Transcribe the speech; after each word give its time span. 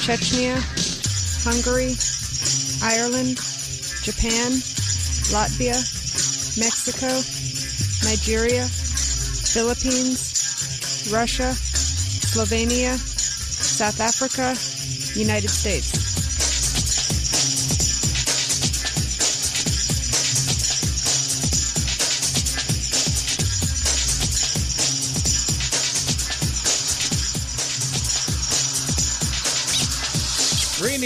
Chechnya, 0.00 0.56
Hungary, 1.44 1.94
Ireland, 2.82 3.36
Japan, 4.02 4.52
Latvia, 5.28 5.76
Mexico, 6.56 7.20
Nigeria, 8.08 8.64
Philippines, 8.66 11.12
Russia, 11.12 11.52
Slovenia, 11.52 12.96
South 12.96 14.00
Africa, 14.00 14.56
United 15.18 15.50
States. 15.50 15.99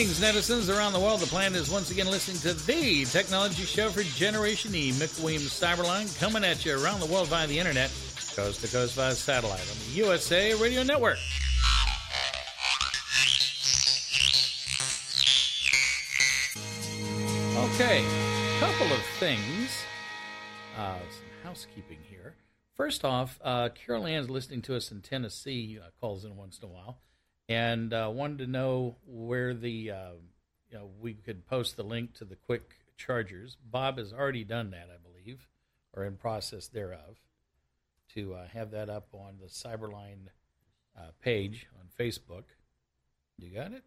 Greetings, 0.04 0.20
netizens 0.20 0.76
around 0.76 0.92
the 0.92 1.00
world. 1.00 1.20
The 1.20 1.26
plan 1.26 1.54
is 1.54 1.70
once 1.70 1.90
again 1.90 2.08
listening 2.08 2.36
to 2.40 2.52
the 2.66 3.06
technology 3.06 3.62
show 3.62 3.88
for 3.88 4.02
Generation 4.02 4.74
E. 4.74 4.90
Mick 4.92 5.18
Williams 5.22 5.58
Cyberline 5.58 6.14
coming 6.20 6.44
at 6.44 6.62
you 6.62 6.74
around 6.74 7.00
the 7.00 7.06
world 7.06 7.28
via 7.28 7.46
the 7.46 7.58
internet, 7.58 7.90
coast 8.36 8.60
to 8.60 8.68
coast 8.68 8.96
via 8.96 9.12
satellite 9.12 9.62
on 9.62 9.78
the 9.78 9.92
USA 9.94 10.52
Radio 10.60 10.82
Network. 10.82 11.16
Okay, 17.56 18.04
couple 18.60 18.92
of 18.92 19.02
things. 19.18 19.70
Uh, 20.76 20.98
some 20.98 21.24
housekeeping 21.44 22.00
here. 22.10 22.34
First 22.74 23.06
off, 23.06 23.40
uh, 23.42 23.70
Carol 23.70 24.06
Ann's 24.06 24.28
listening 24.28 24.60
to 24.62 24.76
us 24.76 24.92
in 24.92 25.00
Tennessee, 25.00 25.78
uh, 25.82 25.88
calls 25.98 26.26
in 26.26 26.36
once 26.36 26.58
in 26.58 26.68
a 26.68 26.70
while, 26.70 26.98
and 27.48 27.92
uh, 27.92 28.10
wanted 28.12 28.38
to 28.38 28.46
know 28.46 28.96
where 29.06 29.54
the, 29.54 29.90
uh, 29.90 30.10
you 30.70 30.78
know, 30.78 30.90
we 31.00 31.14
could 31.14 31.46
post 31.46 31.76
the 31.76 31.82
link 31.82 32.14
to 32.14 32.24
the 32.24 32.36
quick 32.36 32.70
chargers. 32.96 33.56
Bob 33.70 33.98
has 33.98 34.12
already 34.12 34.44
done 34.44 34.70
that, 34.70 34.88
I 34.92 34.96
believe, 35.02 35.46
or 35.92 36.04
in 36.04 36.16
process 36.16 36.68
thereof, 36.68 37.18
to 38.14 38.34
uh, 38.34 38.46
have 38.48 38.70
that 38.70 38.88
up 38.88 39.08
on 39.12 39.38
the 39.40 39.48
Cyberline 39.48 40.28
uh, 40.96 41.10
page 41.20 41.66
on 41.78 41.88
Facebook. 41.98 42.44
You 43.38 43.50
got 43.50 43.72
it? 43.72 43.82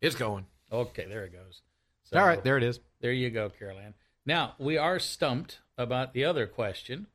It's 0.00 0.16
going. 0.16 0.46
Okay, 0.70 1.06
there 1.06 1.24
it 1.24 1.32
goes. 1.32 1.62
So, 2.04 2.18
All 2.18 2.26
right, 2.26 2.42
there 2.42 2.58
it 2.58 2.62
is. 2.62 2.80
There 3.00 3.12
you 3.12 3.30
go, 3.30 3.48
Carol 3.48 3.78
Ann. 3.78 3.94
Now, 4.26 4.54
we 4.58 4.76
are 4.76 4.98
stumped 4.98 5.60
about 5.78 6.12
the 6.12 6.24
other 6.24 6.46
question, 6.46 7.06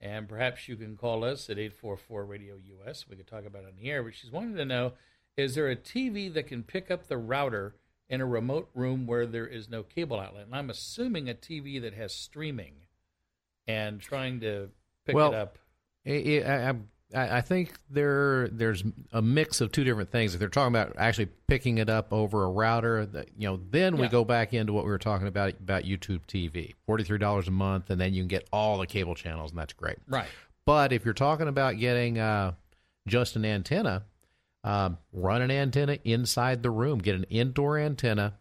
and 0.00 0.28
perhaps 0.28 0.68
you 0.68 0.76
can 0.76 0.96
call 0.96 1.24
us 1.24 1.50
at 1.50 1.58
844 1.58 2.24
Radio 2.24 2.54
US. 2.80 3.06
We 3.08 3.16
could 3.16 3.26
talk 3.26 3.44
about 3.46 3.64
it 3.64 3.68
on 3.68 3.76
the 3.76 3.90
air, 3.90 4.02
but 4.02 4.14
she's 4.14 4.30
wanting 4.30 4.56
to 4.56 4.64
know 4.64 4.92
is 5.36 5.54
there 5.54 5.70
a 5.70 5.76
TV 5.76 6.32
that 6.34 6.48
can 6.48 6.64
pick 6.64 6.90
up 6.90 7.06
the 7.06 7.16
router 7.16 7.76
in 8.08 8.20
a 8.20 8.26
remote 8.26 8.68
room 8.74 9.06
where 9.06 9.26
there 9.26 9.46
is 9.46 9.68
no 9.68 9.82
cable 9.82 10.18
outlet? 10.18 10.46
And 10.46 10.54
I'm 10.54 10.70
assuming 10.70 11.28
a 11.28 11.34
TV 11.34 11.80
that 11.80 11.94
has 11.94 12.12
streaming 12.12 12.74
and 13.66 14.00
trying 14.00 14.40
to 14.40 14.70
pick 15.06 15.14
well, 15.14 15.32
it 15.32 15.36
up. 15.36 15.58
I, 16.06 16.74
I, 17.14 17.38
I 17.38 17.40
think 17.40 17.72
there 17.90 18.48
there's 18.48 18.84
a 19.12 19.22
mix 19.22 19.60
of 19.60 19.72
two 19.72 19.84
different 19.84 20.10
things. 20.10 20.34
If 20.34 20.40
they're 20.40 20.48
talking 20.48 20.74
about 20.74 20.94
actually 20.98 21.28
picking 21.46 21.78
it 21.78 21.88
up 21.88 22.12
over 22.12 22.44
a 22.44 22.50
router, 22.50 23.06
that 23.06 23.30
you 23.36 23.48
know, 23.48 23.60
then 23.70 23.96
we 23.96 24.08
go 24.08 24.24
back 24.24 24.52
into 24.52 24.72
what 24.72 24.84
we 24.84 24.90
were 24.90 24.98
talking 24.98 25.26
about 25.26 25.50
about 25.52 25.84
YouTube 25.84 26.20
TV, 26.28 26.74
forty 26.86 27.04
three 27.04 27.18
dollars 27.18 27.48
a 27.48 27.52
month, 27.52 27.90
and 27.90 28.00
then 28.00 28.12
you 28.12 28.22
can 28.22 28.28
get 28.28 28.48
all 28.52 28.78
the 28.78 28.86
cable 28.86 29.14
channels, 29.14 29.50
and 29.50 29.58
that's 29.58 29.72
great. 29.72 29.96
Right. 30.06 30.28
But 30.66 30.92
if 30.92 31.04
you're 31.04 31.14
talking 31.14 31.48
about 31.48 31.78
getting 31.78 32.18
uh, 32.18 32.52
just 33.06 33.36
an 33.36 33.44
antenna, 33.46 34.04
um, 34.64 34.98
run 35.12 35.40
an 35.40 35.50
antenna 35.50 35.98
inside 36.04 36.62
the 36.62 36.70
room. 36.70 36.98
Get 36.98 37.14
an 37.14 37.24
indoor 37.30 37.78
antenna. 37.78 38.34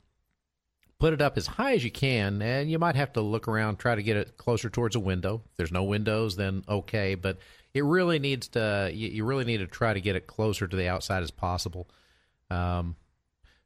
Put 0.99 1.13
it 1.13 1.21
up 1.21 1.37
as 1.37 1.47
high 1.47 1.73
as 1.73 1.83
you 1.85 1.91
can, 1.91 2.41
and 2.41 2.69
you 2.69 2.79
might 2.79 2.95
have 2.95 3.13
to 3.13 3.21
look 3.21 3.47
around, 3.47 3.77
try 3.77 3.93
to 3.93 4.01
get 4.01 4.17
it 4.17 4.35
closer 4.35 4.67
towards 4.67 4.95
a 4.95 4.99
window. 4.99 5.43
If 5.51 5.55
there's 5.55 5.71
no 5.71 5.83
windows, 5.83 6.35
then 6.35 6.63
okay. 6.67 7.15
But 7.15 7.37
it 7.77 7.83
really 7.83 8.19
needs 8.19 8.47
to. 8.49 8.89
You, 8.93 9.09
you 9.09 9.25
really 9.25 9.45
need 9.45 9.57
to 9.57 9.67
try 9.67 9.93
to 9.93 10.01
get 10.01 10.15
it 10.15 10.27
closer 10.27 10.67
to 10.67 10.75
the 10.75 10.87
outside 10.87 11.23
as 11.23 11.31
possible. 11.31 11.87
Um, 12.49 12.95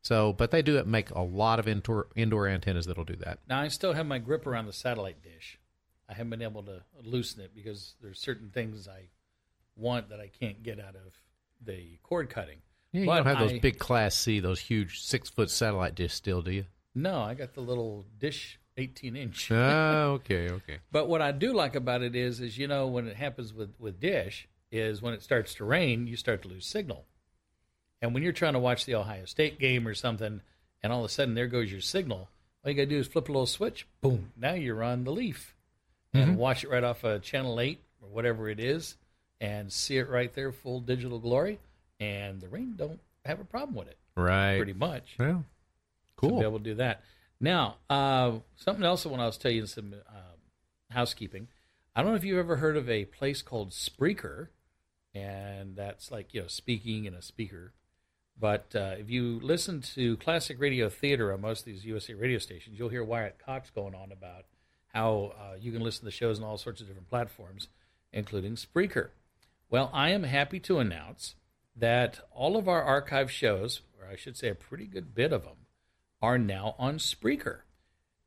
so, 0.02 0.34
but 0.34 0.52
they 0.52 0.62
do 0.62 0.84
make 0.86 1.12
a 1.12 1.22
lot 1.22 1.60
of 1.60 1.68
indoor 1.68 2.08
indoor 2.16 2.48
antennas 2.48 2.86
that'll 2.88 3.04
do 3.06 3.16
that. 3.18 3.40
Now, 3.48 3.62
I 3.62 3.68
still 3.68 3.94
have 3.94 4.06
my 4.06 4.18
grip 4.20 4.48
around 4.48 4.66
the 4.66 4.74
satellite 4.74 5.22
dish. 5.24 5.60
I 6.10 6.14
haven't 6.14 6.32
been 6.32 6.42
able 6.42 6.64
to 6.64 6.82
loosen 7.04 7.42
it 7.42 7.52
because 7.56 7.96
there's 8.02 8.20
certain 8.20 8.50
things 8.50 8.88
I 8.88 9.10
want 9.76 10.10
that 10.10 10.20
I 10.20 10.28
can't 10.28 10.62
get 10.64 10.80
out 10.80 10.96
of 10.96 11.14
the 11.64 12.00
cord 12.04 12.30
cutting. 12.30 12.58
Yeah, 12.92 13.02
you 13.02 13.06
But 13.08 13.18
don't 13.18 13.26
have 13.28 13.40
those 13.40 13.54
I- 13.54 13.60
big 13.60 13.80
Class 13.80 14.16
C, 14.16 14.40
those 14.40 14.60
huge 14.60 15.02
six 15.02 15.30
foot 15.30 15.50
satellite 15.50 15.96
dish 15.96 16.14
still, 16.14 16.42
do 16.42 16.52
you? 16.52 16.66
No, 16.94 17.22
I 17.22 17.36
got 17.36 17.54
the 17.54 17.62
little 17.62 18.06
dish 18.20 18.60
18 18.78 19.16
inch. 19.16 19.52
Ah, 19.52 20.04
okay, 20.04 20.50
okay. 20.50 20.78
But 20.92 21.08
what 21.08 21.22
I 21.22 21.32
do 21.32 21.54
like 21.54 21.76
about 21.76 22.02
it 22.02 22.16
is, 22.16 22.40
is 22.40 22.58
you 22.58 22.68
know, 22.68 22.88
when 22.88 23.08
it 23.08 23.16
happens 23.18 23.54
with 23.54 23.74
with 23.80 24.00
Dish, 24.00 24.48
is 24.72 25.02
when 25.02 25.14
it 25.14 25.22
starts 25.24 25.54
to 25.56 25.66
rain, 25.66 26.08
you 26.08 26.16
start 26.16 26.42
to 26.44 26.48
lose 26.48 26.66
signal. 26.66 27.06
And 28.02 28.14
when 28.14 28.24
you're 28.24 28.32
trying 28.32 28.54
to 28.54 28.60
watch 28.60 28.86
the 28.86 28.96
Ohio 28.96 29.26
State 29.26 29.60
game 29.60 29.88
or 29.88 29.94
something, 29.94 30.42
and 30.82 30.92
all 30.94 31.00
of 31.00 31.06
a 31.06 31.10
sudden 31.10 31.36
there 31.36 31.48
goes 31.48 31.72
your 31.72 31.82
signal, 31.82 32.30
all 32.64 32.72
you 32.72 32.74
got 32.78 32.84
to 32.84 32.86
do 32.88 32.98
is 33.00 33.08
flip 33.08 33.30
a 33.30 33.32
little 33.32 33.46
switch, 33.46 33.86
boom, 34.02 34.32
now 34.36 34.54
you're 34.54 34.84
on 34.84 35.04
the 35.04 35.12
leaf, 35.12 35.56
and 36.14 36.32
Mhm. 36.32 36.36
watch 36.38 36.64
it 36.64 36.70
right 36.70 36.84
off 36.84 37.04
of 37.04 37.22
channel 37.22 37.60
eight 37.60 37.80
or 38.02 38.10
whatever 38.10 38.50
it 38.50 38.60
is, 38.60 38.96
and 39.40 39.72
see 39.72 39.98
it 39.98 40.10
right 40.10 40.34
there, 40.34 40.52
full 40.52 40.80
digital 40.80 41.20
glory, 41.20 41.60
and 42.00 42.42
the 42.42 42.48
rain 42.48 42.76
don't 42.76 43.00
have 43.26 43.40
a 43.40 43.46
problem 43.46 43.76
with 43.76 43.88
it, 43.88 43.98
Right. 44.16 44.58
pretty 44.58 44.74
much. 44.74 45.16
Yeah. 45.20 45.42
Cool. 46.16 46.40
be 46.40 46.46
able 46.46 46.60
to 46.60 46.64
do 46.64 46.76
that. 46.76 47.04
Now, 47.44 47.78
uh, 47.90 48.34
something 48.56 48.86
else 48.86 49.04
I 49.04 49.10
want 49.10 49.34
to 49.34 49.40
tell 49.40 49.52
you 49.52 49.66
some 49.66 49.96
uh, 50.08 50.36
housekeeping. 50.92 51.48
I 51.96 52.04
don't 52.04 52.12
know 52.12 52.18
if 52.18 52.24
you've 52.24 52.38
ever 52.38 52.58
heard 52.58 52.78
of 52.78 52.88
a 52.88 53.06
place 53.06 53.42
called 53.42 53.72
Spreaker, 53.72 54.50
and 55.16 55.76
that's 55.76 56.12
like 56.12 56.36
you 56.36 56.42
know 56.42 56.48
speaking 56.48 57.06
in 57.06 57.16
a 57.16 57.22
speaker. 57.22 57.74
But 58.40 58.76
uh, 58.76 58.94
if 59.00 59.10
you 59.10 59.40
listen 59.42 59.82
to 59.96 60.18
classic 60.18 60.60
radio 60.60 60.88
theater 60.88 61.34
on 61.34 61.42
most 61.42 61.62
of 61.62 61.66
these 61.66 61.84
USA 61.84 62.14
radio 62.14 62.38
stations, 62.38 62.78
you'll 62.78 62.90
hear 62.90 63.04
Wyatt 63.04 63.40
Cox 63.44 63.72
going 63.72 63.96
on 63.96 64.12
about 64.12 64.46
how 64.94 65.34
uh, 65.40 65.56
you 65.60 65.72
can 65.72 65.82
listen 65.82 66.02
to 66.02 66.06
the 66.06 66.12
shows 66.12 66.40
on 66.40 66.46
all 66.46 66.58
sorts 66.58 66.80
of 66.80 66.88
different 66.88 67.10
platforms, 67.10 67.70
including 68.14 68.54
Spreaker. 68.54 69.10
Well, 69.68 69.90
I 69.94 70.12
am 70.12 70.24
happy 70.24 70.60
to 70.62 70.78
announce 70.78 71.36
that 71.76 72.20
all 72.32 72.56
of 72.56 72.68
our 72.68 72.84
archive 72.84 73.32
shows, 73.32 73.82
or 74.00 74.08
I 74.08 74.16
should 74.16 74.38
say 74.38 74.50
a 74.50 74.56
pretty 74.56 74.86
good 74.86 75.16
bit 75.16 75.34
of 75.34 75.44
them, 75.44 75.66
are 76.22 76.38
now 76.38 76.76
on 76.78 76.98
Spreaker. 76.98 77.60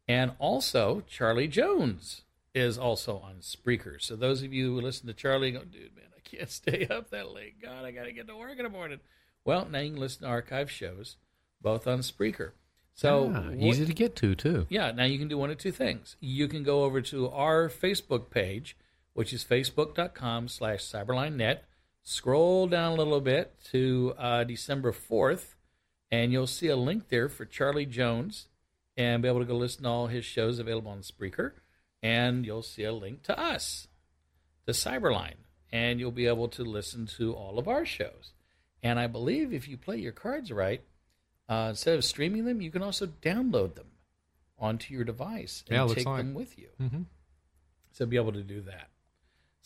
And 0.09 0.33
also, 0.39 1.03
Charlie 1.09 1.49
Jones 1.49 2.23
is 2.55 2.77
also 2.79 3.19
on 3.19 3.37
Spreaker. 3.41 4.01
So 4.01 4.17
those 4.17 4.43
of 4.43 4.53
you 4.53 4.75
who 4.75 4.81
listen 4.81 5.07
to 5.07 5.15
Charlie 5.15 5.53
go, 5.53 5.61
dude, 5.65 5.95
man, 5.97 6.07
I 6.17 6.21
can't 6.29 6.51
stay 6.51 6.87
up 6.87 7.11
that 7.11 7.33
late. 7.33 7.61
God, 7.63 7.85
I 7.85 7.91
got 7.91 8.05
to 8.05 8.13
get 8.13 8.29
to 8.29 8.37
work 8.37 8.59
in 8.59 8.65
the 8.65 8.69
morning. 8.71 9.01
Well, 9.45 9.67
now 9.71 9.79
you 9.81 9.91
can 9.93 10.01
listen 10.01 10.23
to 10.23 10.29
archive 10.29 10.71
shows, 10.71 11.17
both 11.61 11.87
on 11.87 12.01
Spreaker. 12.01 12.53
So 12.95 13.33
Ah, 13.35 13.41
what- 13.51 13.55
easy 13.59 13.87
to 13.87 13.93
get 13.93 14.15
to 14.17 14.35
too. 14.35 14.67
Yeah, 14.69 14.93
now 14.93 15.05
you 15.05 15.19
can 15.19 15.29
do 15.29 15.37
one 15.39 15.51
of 15.51 15.59
two 15.59 15.73
things. 15.73 16.17
You 16.21 16.47
can 16.49 16.63
go 16.63 16.85
over 16.85 17.01
to 17.03 17.29
our 17.31 17.69
Facebook 17.69 18.31
page, 18.31 18.77
which 19.15 19.33
is 19.33 19.45
facebook.com 19.45 20.49
slash 20.49 20.81
cyberlinenet. 20.81 21.61
Scroll 22.03 22.67
down 22.69 22.93
a 22.93 22.97
little 22.97 23.21
bit 23.21 23.55
to 23.73 24.15
uh, 24.19 24.45
December 24.45 24.93
4th, 24.93 25.54
and 26.15 26.33
you'll 26.33 26.47
see 26.47 26.69
a 26.69 26.77
link 26.77 27.09
there 27.09 27.29
for 27.29 27.45
Charlie 27.45 27.87
Jones 27.87 28.47
and 28.97 29.21
be 29.23 29.29
able 29.29 29.41
to 29.41 29.45
go 29.45 29.57
listen 29.57 29.83
to 29.83 29.89
all 29.89 30.07
his 30.07 30.25
shows 30.25 30.59
available 30.61 30.93
on 30.93 31.01
Spreaker. 31.01 31.53
And 32.03 32.45
you'll 32.47 32.63
see 32.63 32.85
a 32.85 32.93
link 32.93 33.23
to 33.25 33.39
us, 33.39 33.89
to 34.67 34.73
Cyberline, 34.73 35.41
and 35.73 35.99
you'll 35.99 36.11
be 36.13 36.27
able 36.27 36.49
to 36.49 36.63
listen 36.63 37.07
to 37.19 37.33
all 37.33 37.59
of 37.59 37.67
our 37.67 37.85
shows. 37.85 38.33
And 38.83 39.01
I 39.01 39.07
believe 39.07 39.53
if 39.53 39.67
you 39.67 39.77
play 39.77 39.97
your 39.97 40.13
cards 40.13 40.53
right, 40.53 40.83
uh, 41.49 41.67
instead 41.71 41.97
of 41.97 42.05
streaming 42.05 42.45
them, 42.45 42.61
you 42.61 42.71
can 42.71 42.83
also 42.83 43.07
download 43.07 43.75
them 43.75 43.87
onto 44.59 44.95
your 44.95 45.05
device 45.05 45.65
and 45.69 45.77
Yeah, 45.77 45.95
take 45.95 46.07
like. 46.07 46.19
them 46.19 46.35
with 46.35 46.59
you. 46.59 46.69
Mm-hmm. 46.81 47.03
So 47.93 48.07
be 48.07 48.17
able 48.17 48.33
to 48.33 48.43
do 48.43 48.61
that. 48.63 48.89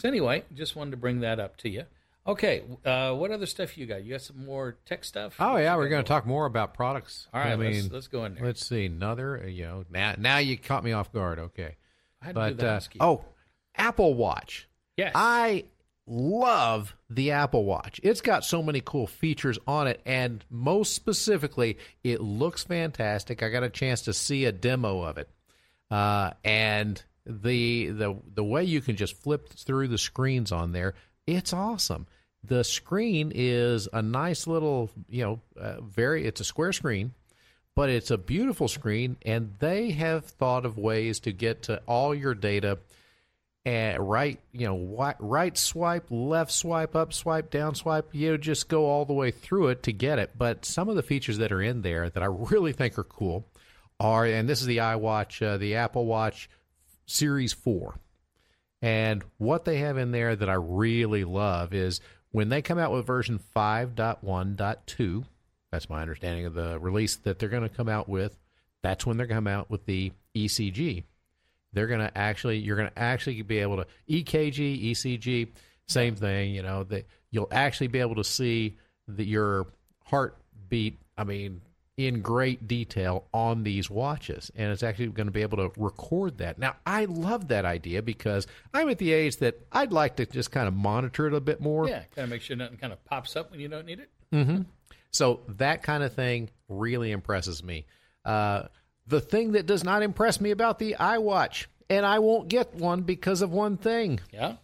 So 0.01 0.09
anyway, 0.09 0.45
just 0.55 0.77
wanted 0.77 0.93
to 0.93 0.97
bring 0.97 1.21
that 1.21 1.41
up 1.41 1.57
to 1.59 1.69
you. 1.69 1.85
Okay, 2.29 2.63
uh, 2.85 3.15
what 3.15 3.31
other 3.31 3.47
stuff 3.47 3.79
you 3.79 3.87
got? 3.87 4.05
You 4.05 4.13
got 4.13 4.21
some 4.21 4.45
more 4.45 4.77
tech 4.85 5.03
stuff? 5.03 5.37
Oh 5.41 5.57
yeah, 5.57 5.75
we're 5.77 5.89
going 5.89 6.05
to 6.05 6.09
talk 6.09 6.27
more 6.27 6.45
about 6.45 6.75
products. 6.75 7.27
All 7.33 7.41
right, 7.41 7.53
I 7.53 7.55
let's- 7.55 7.91
let's 7.91 8.07
go 8.09 8.25
in 8.27 8.35
there. 8.35 8.45
Let's 8.45 8.67
see 8.67 8.85
another. 8.85 9.43
uh, 9.43 9.47
You 9.47 9.65
know, 9.65 9.85
now 9.91 10.15
now 10.19 10.37
you 10.39 10.59
caught 10.59 10.85
me 10.85 10.93
off 10.93 11.11
guard. 11.13 11.39
Okay, 11.39 11.77
I 12.23 12.27
had 12.27 12.35
to 12.35 12.51
do 12.51 12.55
but 12.57 12.65
uh, 12.67 12.81
oh, 13.01 13.25
Apple 13.75 14.13
Watch. 14.15 14.69
Yes. 14.99 15.13
I 15.15 15.65
love 16.07 16.95
the 17.09 17.31
Apple 17.31 17.65
Watch. 17.65 18.01
It's 18.03 18.21
got 18.21 18.45
so 18.45 18.63
many 18.63 18.81
cool 18.85 19.07
features 19.07 19.59
on 19.67 19.87
it, 19.87 20.01
and 20.05 20.45
most 20.51 20.95
specifically, 20.95 21.79
it 22.05 22.21
looks 22.21 22.65
fantastic. 22.65 23.43
I 23.43 23.49
got 23.49 23.63
a 23.63 23.71
chance 23.71 24.03
to 24.03 24.13
see 24.13 24.45
a 24.45 24.53
demo 24.53 25.03
of 25.03 25.17
it, 25.19 25.31
uh, 25.91 26.33
and 26.45 27.03
the 27.25 27.89
the 27.89 28.17
the 28.35 28.45
way 28.45 28.65
you 28.65 28.81
can 28.83 28.97
just 28.97 29.17
flip 29.23 29.49
through 29.49 29.89
the 29.89 29.99
screens 29.99 30.53
on 30.53 30.73
there, 30.73 30.95
it's 31.27 31.53
awesome. 31.55 32.07
The 32.45 32.63
screen 32.65 33.33
is 33.35 33.89
a 33.93 34.01
nice 34.01 34.47
little, 34.47 34.91
you 35.09 35.25
know, 35.25 35.41
uh, 35.61 35.81
very. 35.81 36.25
It's 36.25 36.41
a 36.41 36.45
square 36.45 36.73
screen, 36.73 37.13
but 37.75 37.91
it's 37.91 38.11
a 38.11 38.19
beautiful 38.19 38.69
screen, 38.69 39.17
and 39.23 39.55
they 39.59 39.91
have 39.91 40.25
thought 40.25 40.65
of 40.65 40.79
ways 40.79 41.21
to 41.21 41.33
get 41.33 41.65
to 41.65 41.83
all 41.87 42.15
your 42.15 42.35
data 42.35 42.79
and 43.69 44.09
right, 44.09 44.41
you 44.53 44.67
know, 44.67 45.15
right 45.19 45.59
swipe, 45.59 46.07
left 46.11 46.53
swipe, 46.53 46.97
up 46.97 47.13
swipe, 47.13 47.51
down 47.51 47.75
swipe. 47.75 48.15
You 48.15 48.39
just 48.39 48.69
go 48.69 48.87
all 48.87 49.05
the 49.05 49.13
way 49.13 49.31
through 49.31 49.69
it 49.69 49.83
to 49.83 49.93
get 49.93 50.19
it. 50.19 50.31
But 50.39 50.65
some 50.65 50.89
of 50.89 50.97
the 50.97 51.03
features 51.03 51.37
that 51.39 51.53
are 51.53 51.61
in 51.61 51.83
there 51.83 52.09
that 52.09 52.23
I 52.23 52.27
really 52.27 52.73
think 52.73 52.99
are 52.99 53.05
cool 53.05 53.45
are, 54.01 54.25
and 54.25 54.49
this 54.49 54.61
is 54.61 54.67
the 54.67 54.79
iWatch, 54.79 55.47
uh, 55.47 55.59
the 55.59 55.75
Apple 55.75 56.07
Watch 56.07 56.49
Series 57.05 57.53
Four, 57.53 57.99
and 58.81 59.23
what 59.37 59.67
they 59.67 59.79
have 59.79 59.99
in 59.99 60.13
there 60.13 60.35
that 60.35 60.49
I 60.49 60.55
really 60.55 61.25
love 61.25 61.75
is 61.75 62.01
when 62.33 62.49
they 62.49 62.63
come 62.63 62.79
out 62.79 62.93
with 62.93 63.07
version 63.07 63.41
5.1.2. 63.57 65.25
That's 65.71 65.91
my 65.91 66.01
understanding 66.01 66.47
of 66.47 66.55
the 66.55 66.79
release 66.79 67.17
that 67.17 67.39
they're 67.39 67.49
going 67.49 67.69
to 67.69 67.69
come 67.69 67.89
out 67.89 68.09
with. 68.09 68.39
That's 68.83 69.05
when 69.05 69.17
they're 69.17 69.27
going 69.27 69.37
to 69.37 69.51
come 69.51 69.59
out 69.59 69.71
with 69.71 69.85
the 69.87 70.13
ECG 70.35 71.05
they're 71.73 71.87
going 71.87 72.01
to 72.01 72.17
actually 72.17 72.59
you're 72.59 72.77
going 72.77 72.91
to 72.91 72.99
actually 72.99 73.43
be 73.43 73.59
able 73.59 73.77
to 73.77 73.87
EKG, 74.09 74.91
ECG, 74.91 75.49
same 75.87 76.15
thing. 76.15 76.55
You 76.55 76.63
know 76.63 76.85
that 76.85 77.07
you'll 77.31 77.49
actually 77.51 77.89
be 77.89 78.01
able 78.01 78.17
to 78.17 78.25
see 78.25 78.77
that 79.09 79.27
your 79.27 79.67
heartbeat. 80.05 80.99
I 81.17 81.25
mean, 81.25 81.61
in 81.99 82.23
great 82.23 82.69
detail 82.69 83.27
on 83.35 83.65
these 83.65 83.91
watches, 83.91 84.53
and 84.55 84.71
it's 84.71 84.85
actually 84.85 85.09
going 85.09 85.27
to 85.27 85.33
be 85.33 85.43
able 85.43 85.57
to 85.59 85.73
record 85.77 86.39
that. 86.39 86.57
Now, 86.57 86.77
I 86.87 87.07
love 87.07 87.49
that 87.49 87.65
idea 87.65 88.03
because 88.03 88.47
I'm 88.73 88.89
at 88.89 88.99
the 88.99 89.13
age 89.13 89.39
that 89.39 89.67
I'd 89.73 89.93
like 89.93 90.15
to 90.17 90.27
just 90.27 90.53
kind 90.53 90.69
of 90.69 90.75
monitor 90.75 91.27
it 91.27 91.35
a 91.35 91.41
bit 91.41 91.61
more. 91.61 91.89
yeah, 91.89 92.05
kind 92.15 92.25
of 92.25 92.31
make 92.31 92.41
sure 92.41 92.57
nothing 92.57 92.79
kind 92.79 92.93
of 92.93 93.05
pops 93.05 93.35
up 93.35 93.51
when 93.51 93.59
you 93.59 93.67
don't 93.67 93.85
need 93.85 93.99
it. 93.99 94.11
Mm-hmm. 94.33 94.63
So 95.11 95.41
that 95.49 95.83
kind 95.83 96.05
of 96.05 96.15
thing 96.15 96.51
really 96.69 97.11
impresses 97.11 97.65
me. 97.65 97.85
Uh, 98.25 98.69
the 99.09 99.21
thing 99.21 99.53
that 99.53 99.67
does 99.67 99.83
not 99.83 100.05
impress 100.05 100.41
me 100.41 100.53
about 100.53 100.79
the 100.79 100.95
iWatch, 101.01 101.67
and 101.91 102.07
I 102.07 102.21
won't 102.21 102.49
get 102.49 102.77
one 102.77 103.01
because 103.01 103.43
of 103.43 103.51
one 103.51 103.77
thing. 103.77 104.21
Yeah. 104.33 104.55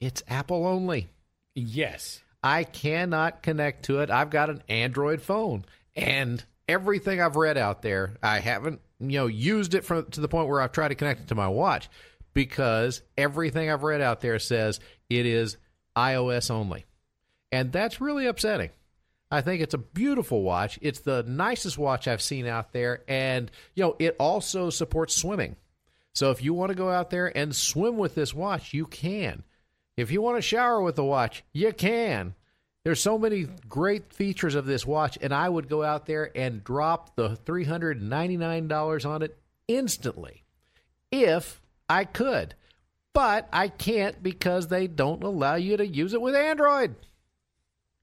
It's 0.00 0.22
Apple 0.28 0.66
only. 0.66 1.08
Yes. 1.54 2.20
I 2.42 2.64
cannot 2.64 3.42
connect 3.42 3.86
to 3.86 4.00
it. 4.00 4.10
I've 4.10 4.28
got 4.28 4.50
an 4.50 4.62
Android 4.68 5.22
phone, 5.22 5.64
and 5.96 6.44
everything 6.68 7.20
I've 7.20 7.36
read 7.36 7.56
out 7.56 7.82
there, 7.82 8.14
I 8.22 8.40
haven't 8.40 8.80
you 9.00 9.18
know 9.18 9.26
used 9.26 9.74
it 9.74 9.84
from 9.84 10.06
to 10.10 10.20
the 10.20 10.28
point 10.28 10.48
where 10.48 10.60
I've 10.60 10.72
tried 10.72 10.88
to 10.88 10.94
connect 10.94 11.20
it 11.20 11.28
to 11.28 11.34
my 11.34 11.48
watch 11.48 11.88
because 12.32 13.02
everything 13.16 13.70
I've 13.70 13.82
read 13.82 14.00
out 14.00 14.20
there 14.20 14.38
says 14.38 14.80
it 15.08 15.26
is 15.26 15.56
iOS 15.96 16.50
only, 16.50 16.84
and 17.52 17.72
that's 17.72 18.00
really 18.00 18.26
upsetting. 18.26 18.70
I 19.30 19.40
think 19.40 19.62
it's 19.62 19.74
a 19.74 19.78
beautiful 19.78 20.42
watch. 20.42 20.78
It's 20.80 21.00
the 21.00 21.24
nicest 21.26 21.78
watch 21.78 22.06
I've 22.06 22.22
seen 22.22 22.46
out 22.46 22.72
there, 22.72 23.02
and 23.08 23.50
you 23.74 23.84
know 23.84 23.96
it 23.98 24.16
also 24.18 24.70
supports 24.70 25.14
swimming. 25.14 25.56
So 26.14 26.30
if 26.30 26.42
you 26.42 26.54
want 26.54 26.70
to 26.70 26.76
go 26.76 26.90
out 26.90 27.10
there 27.10 27.36
and 27.36 27.54
swim 27.54 27.96
with 27.96 28.14
this 28.14 28.32
watch, 28.32 28.72
you 28.72 28.86
can. 28.86 29.42
If 29.96 30.10
you 30.10 30.22
want 30.22 30.36
to 30.38 30.42
shower 30.42 30.80
with 30.80 30.96
the 30.96 31.04
watch, 31.04 31.44
you 31.52 31.72
can. 31.72 32.34
There's 32.84 33.00
so 33.00 33.18
many 33.18 33.46
great 33.66 34.12
features 34.12 34.54
of 34.54 34.66
this 34.66 34.86
watch, 34.86 35.16
and 35.22 35.32
I 35.32 35.48
would 35.48 35.68
go 35.70 35.82
out 35.82 36.04
there 36.04 36.30
and 36.36 36.62
drop 36.62 37.16
the 37.16 37.30
$399 37.30 39.06
on 39.06 39.22
it 39.22 39.38
instantly 39.66 40.44
if 41.10 41.62
I 41.88 42.04
could. 42.04 42.54
But 43.14 43.48
I 43.52 43.68
can't 43.68 44.22
because 44.22 44.68
they 44.68 44.86
don't 44.86 45.22
allow 45.22 45.54
you 45.54 45.76
to 45.78 45.86
use 45.86 46.12
it 46.12 46.20
with 46.20 46.34
Android. 46.34 46.94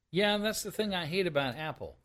Yeah, 0.10 0.34
and 0.34 0.44
that's 0.44 0.64
the 0.64 0.72
thing 0.72 0.96
I 0.96 1.06
hate 1.06 1.28
about 1.28 1.58
Apple. 1.58 1.96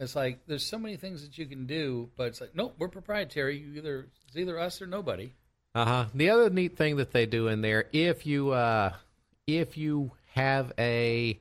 It's 0.00 0.16
like 0.16 0.40
there's 0.46 0.64
so 0.64 0.78
many 0.78 0.96
things 0.96 1.22
that 1.22 1.38
you 1.38 1.46
can 1.46 1.66
do, 1.66 2.10
but 2.16 2.28
it's 2.28 2.40
like, 2.40 2.54
nope, 2.54 2.74
we're 2.78 2.88
proprietary. 2.88 3.58
You 3.58 3.74
either 3.76 4.08
it's 4.26 4.36
either 4.36 4.58
us 4.58 4.82
or 4.82 4.86
nobody. 4.86 5.32
Uh 5.74 5.84
huh. 5.84 6.04
The 6.14 6.30
other 6.30 6.50
neat 6.50 6.76
thing 6.76 6.96
that 6.96 7.12
they 7.12 7.24
do 7.24 7.48
in 7.48 7.62
there, 7.62 7.86
if 7.92 8.26
you 8.26 8.50
uh, 8.50 8.92
if 9.46 9.78
you 9.78 10.10
have 10.34 10.72
a 10.78 11.38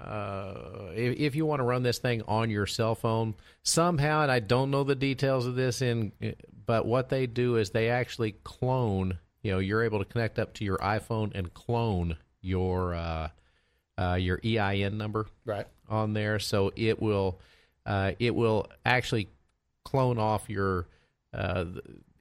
uh, 0.00 0.90
if, 0.94 1.18
if 1.18 1.34
you 1.34 1.44
want 1.46 1.60
to 1.60 1.64
run 1.64 1.82
this 1.82 1.98
thing 1.98 2.22
on 2.28 2.50
your 2.50 2.66
cell 2.66 2.94
phone 2.94 3.34
somehow, 3.62 4.22
and 4.22 4.30
I 4.32 4.40
don't 4.40 4.70
know 4.70 4.84
the 4.84 4.94
details 4.94 5.46
of 5.46 5.54
this, 5.54 5.82
in 5.82 6.12
but 6.66 6.86
what 6.86 7.08
they 7.08 7.26
do 7.26 7.56
is 7.56 7.70
they 7.70 7.90
actually 7.90 8.32
clone. 8.44 9.18
You 9.42 9.52
know, 9.52 9.58
you're 9.58 9.82
able 9.82 9.98
to 10.00 10.04
connect 10.04 10.38
up 10.38 10.54
to 10.54 10.64
your 10.64 10.78
iPhone 10.78 11.32
and 11.34 11.52
clone 11.52 12.16
your 12.40 12.94
uh, 12.94 13.28
uh, 13.96 14.14
your 14.14 14.40
EIN 14.44 14.96
number 14.98 15.26
Right. 15.44 15.66
on 15.88 16.12
there, 16.14 16.38
so 16.38 16.72
it 16.76 17.00
will 17.02 17.40
uh, 17.86 18.12
it 18.18 18.34
will 18.34 18.66
actually 18.84 19.28
clone 19.84 20.18
off 20.18 20.48
your. 20.48 20.86
Uh, 21.32 21.64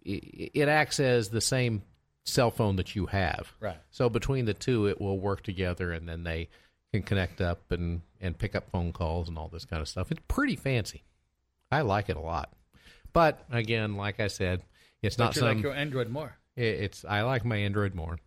it, 0.03 0.51
it 0.53 0.67
acts 0.69 0.99
as 0.99 1.29
the 1.29 1.41
same 1.41 1.81
cell 2.23 2.51
phone 2.51 2.75
that 2.77 2.95
you 2.95 3.05
have. 3.07 3.51
Right. 3.59 3.77
So 3.89 4.09
between 4.09 4.45
the 4.45 4.53
two, 4.53 4.87
it 4.87 4.99
will 4.99 5.19
work 5.19 5.43
together, 5.43 5.91
and 5.91 6.07
then 6.07 6.23
they 6.23 6.49
can 6.93 7.03
connect 7.03 7.41
up 7.41 7.71
and 7.71 8.01
and 8.19 8.37
pick 8.37 8.55
up 8.55 8.69
phone 8.71 8.91
calls 8.91 9.27
and 9.29 9.37
all 9.37 9.47
this 9.47 9.65
kind 9.65 9.81
of 9.81 9.87
stuff. 9.87 10.11
It's 10.11 10.21
pretty 10.27 10.55
fancy. 10.55 11.03
I 11.71 11.81
like 11.81 12.09
it 12.09 12.17
a 12.17 12.21
lot. 12.21 12.51
But 13.13 13.43
again, 13.51 13.95
like 13.95 14.19
I 14.19 14.27
said, 14.27 14.63
it's 15.01 15.15
But 15.17 15.23
not 15.25 15.35
you 15.35 15.39
some. 15.41 15.47
like 15.55 15.63
your 15.63 15.73
Android 15.73 16.09
more. 16.09 16.37
it- 16.55 16.63
it's 16.81 17.05
I 17.05 17.21
like 17.21 17.45
my 17.45 17.57
Android 17.57 17.93
more, 17.93 18.17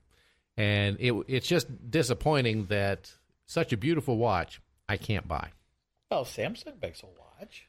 and 0.57 0.97
it 1.01 1.13
it's 1.29 1.47
just 1.49 1.91
disappointing 1.91 2.67
that 2.67 3.13
such 3.47 3.73
a 3.73 3.77
beautiful 3.77 4.17
watch 4.17 4.61
I 4.89 4.97
can't 4.97 5.27
buy. 5.27 5.51
Well, 6.11 6.25
Samsung 6.25 6.81
makes 6.83 7.03
a 7.03 7.07
watch. 7.07 7.67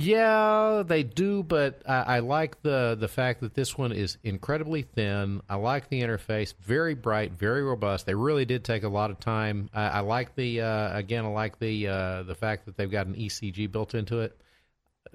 Yeah, 0.00 0.84
they 0.86 1.02
do, 1.02 1.42
but 1.42 1.82
I, 1.84 2.02
I 2.02 2.18
like 2.20 2.62
the 2.62 2.96
the 2.98 3.08
fact 3.08 3.40
that 3.40 3.54
this 3.54 3.76
one 3.76 3.90
is 3.90 4.16
incredibly 4.22 4.82
thin. 4.82 5.40
I 5.48 5.56
like 5.56 5.88
the 5.88 6.00
interface, 6.02 6.54
very 6.60 6.94
bright, 6.94 7.32
very 7.32 7.64
robust. 7.64 8.06
They 8.06 8.14
really 8.14 8.44
did 8.44 8.62
take 8.62 8.84
a 8.84 8.88
lot 8.88 9.10
of 9.10 9.18
time. 9.18 9.68
I, 9.74 9.88
I 9.88 10.00
like 10.00 10.36
the 10.36 10.60
uh, 10.60 10.96
again, 10.96 11.24
I 11.24 11.28
like 11.28 11.58
the 11.58 11.88
uh, 11.88 12.22
the 12.22 12.36
fact 12.36 12.66
that 12.66 12.76
they've 12.76 12.88
got 12.90 13.08
an 13.08 13.16
ECG 13.16 13.72
built 13.72 13.96
into 13.96 14.20
it. 14.20 14.40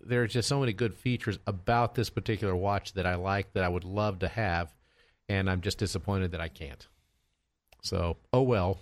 There's 0.05 0.33
just 0.33 0.49
so 0.49 0.59
many 0.59 0.73
good 0.73 0.93
features 0.93 1.39
about 1.47 1.95
this 1.95 2.09
particular 2.09 2.53
watch 2.53 2.91
that 2.93 3.05
I 3.05 3.15
like 3.15 3.53
that 3.53 3.63
I 3.63 3.69
would 3.69 3.85
love 3.85 4.19
to 4.19 4.27
have, 4.27 4.73
and 5.29 5.49
I'm 5.49 5.61
just 5.61 5.77
disappointed 5.77 6.31
that 6.31 6.41
I 6.41 6.49
can't. 6.49 6.85
So, 7.83 8.17
oh 8.33 8.41
well, 8.41 8.79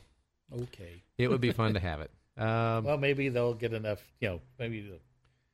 Okay. 0.51 1.03
it 1.20 1.27
would 1.27 1.41
be 1.41 1.51
fun 1.51 1.75
to 1.75 1.79
have 1.91 2.01
it. 2.01 2.10
Um, 2.38 2.86
Well, 2.86 2.98
maybe 2.98 3.29
they'll 3.29 3.53
get 3.53 3.74
enough. 3.74 4.01
You 4.20 4.29
know, 4.29 4.41
maybe 4.58 4.91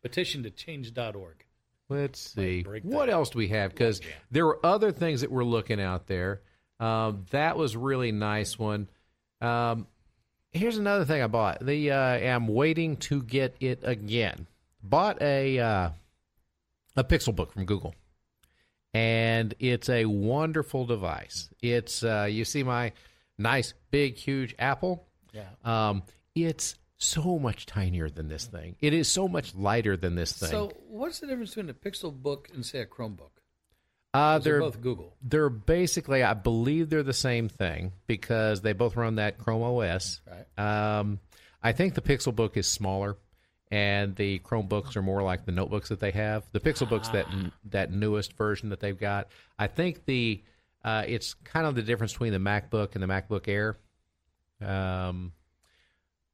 petition 0.08 0.44
to 0.44 0.50
change.org. 0.50 1.46
Let's 1.90 2.20
see. 2.20 2.64
What 2.84 3.10
else 3.10 3.30
do 3.30 3.40
we 3.40 3.50
have? 3.50 3.72
Because 3.72 4.02
there 4.30 4.46
were 4.46 4.60
other 4.66 4.92
things 4.92 5.22
that 5.22 5.32
we're 5.32 5.44
looking 5.44 5.82
out 5.82 6.08
there. 6.08 6.42
Um, 6.80 7.26
that 7.32 7.58
was 7.58 7.76
really 7.76 8.12
nice 8.12 8.60
one. 8.60 8.90
Um, 9.42 9.88
here's 10.52 10.78
another 10.78 11.06
thing 11.06 11.22
I 11.22 11.28
bought. 11.28 11.66
The 11.66 11.92
uh, 11.92 11.98
I'm 11.98 12.48
waiting 12.48 12.98
to 12.98 13.22
get 13.24 13.56
it 13.60 13.80
again. 13.84 14.48
Bought 14.84 15.22
a 15.22 15.60
uh, 15.60 15.90
a 16.96 17.04
Pixel 17.04 17.36
Book 17.36 17.54
from 17.54 17.66
Google, 17.66 17.96
and 18.94 19.54
it's 19.60 19.90
a 19.90 20.06
wonderful 20.06 20.86
device. 20.86 21.50
It's 21.62 22.04
uh, 22.04 22.28
you 22.30 22.46
see 22.46 22.64
my 22.64 22.92
nice 23.38 23.74
big 23.92 24.16
huge 24.16 24.56
Apple. 24.60 25.06
Yeah. 25.34 25.50
Um, 25.64 26.04
it's 26.36 26.76
so 26.98 27.40
much 27.40 27.66
tinier 27.66 28.10
than 28.10 28.28
this 28.28 28.46
thing. 28.46 28.76
It 28.82 28.94
is 28.94 29.08
so 29.08 29.28
much 29.28 29.56
lighter 29.56 29.96
than 29.98 30.16
this 30.16 30.34
thing. 30.34 30.50
So, 30.50 30.72
what's 30.88 31.20
the 31.20 31.28
difference 31.28 31.56
between 31.56 31.70
a 31.70 31.74
Pixel 31.74 32.14
Book 32.14 32.50
and 32.54 32.66
say 32.66 32.80
a 32.80 32.86
Chromebook? 32.86 33.30
uh, 34.14 34.40
they're 34.40 34.54
they're 34.54 34.62
both 34.62 34.82
Google. 34.82 35.14
They're 35.22 35.50
basically, 35.50 36.24
I 36.24 36.34
believe, 36.34 36.90
they're 36.90 37.04
the 37.04 37.14
same 37.14 37.50
thing 37.50 37.92
because 38.08 38.62
they 38.62 38.74
both 38.74 38.96
run 38.96 39.16
that 39.16 39.38
Chrome 39.38 39.62
OS. 39.62 40.22
Right. 40.28 41.00
Um, 41.00 41.20
I 41.62 41.72
think 41.72 41.94
the 41.94 42.02
Pixel 42.02 42.36
Book 42.36 42.58
is 42.58 42.68
smaller, 42.68 43.18
and 43.70 44.16
the 44.16 44.40
Chromebooks 44.40 44.96
are 44.96 45.02
more 45.02 45.22
like 45.22 45.46
the 45.46 45.52
notebooks 45.52 45.90
that 45.90 46.00
they 46.00 46.12
have. 46.12 46.46
The 46.52 46.60
Pixel 46.60 46.90
Book's 46.90 47.10
that 47.10 47.28
that 47.66 47.92
newest 47.92 48.34
version 48.34 48.70
that 48.70 48.80
they've 48.80 48.98
got. 48.98 49.28
I 49.60 49.68
think 49.68 50.06
the 50.06 50.42
uh, 50.84 51.04
it's 51.06 51.34
kind 51.36 51.68
of 51.68 51.76
the 51.76 51.84
difference 51.84 52.14
between 52.14 52.34
the 52.34 52.40
MacBook 52.40 52.96
and 52.96 53.04
the 53.04 53.08
MacBook 53.08 53.48
Air. 53.48 53.78
Um, 54.62 55.34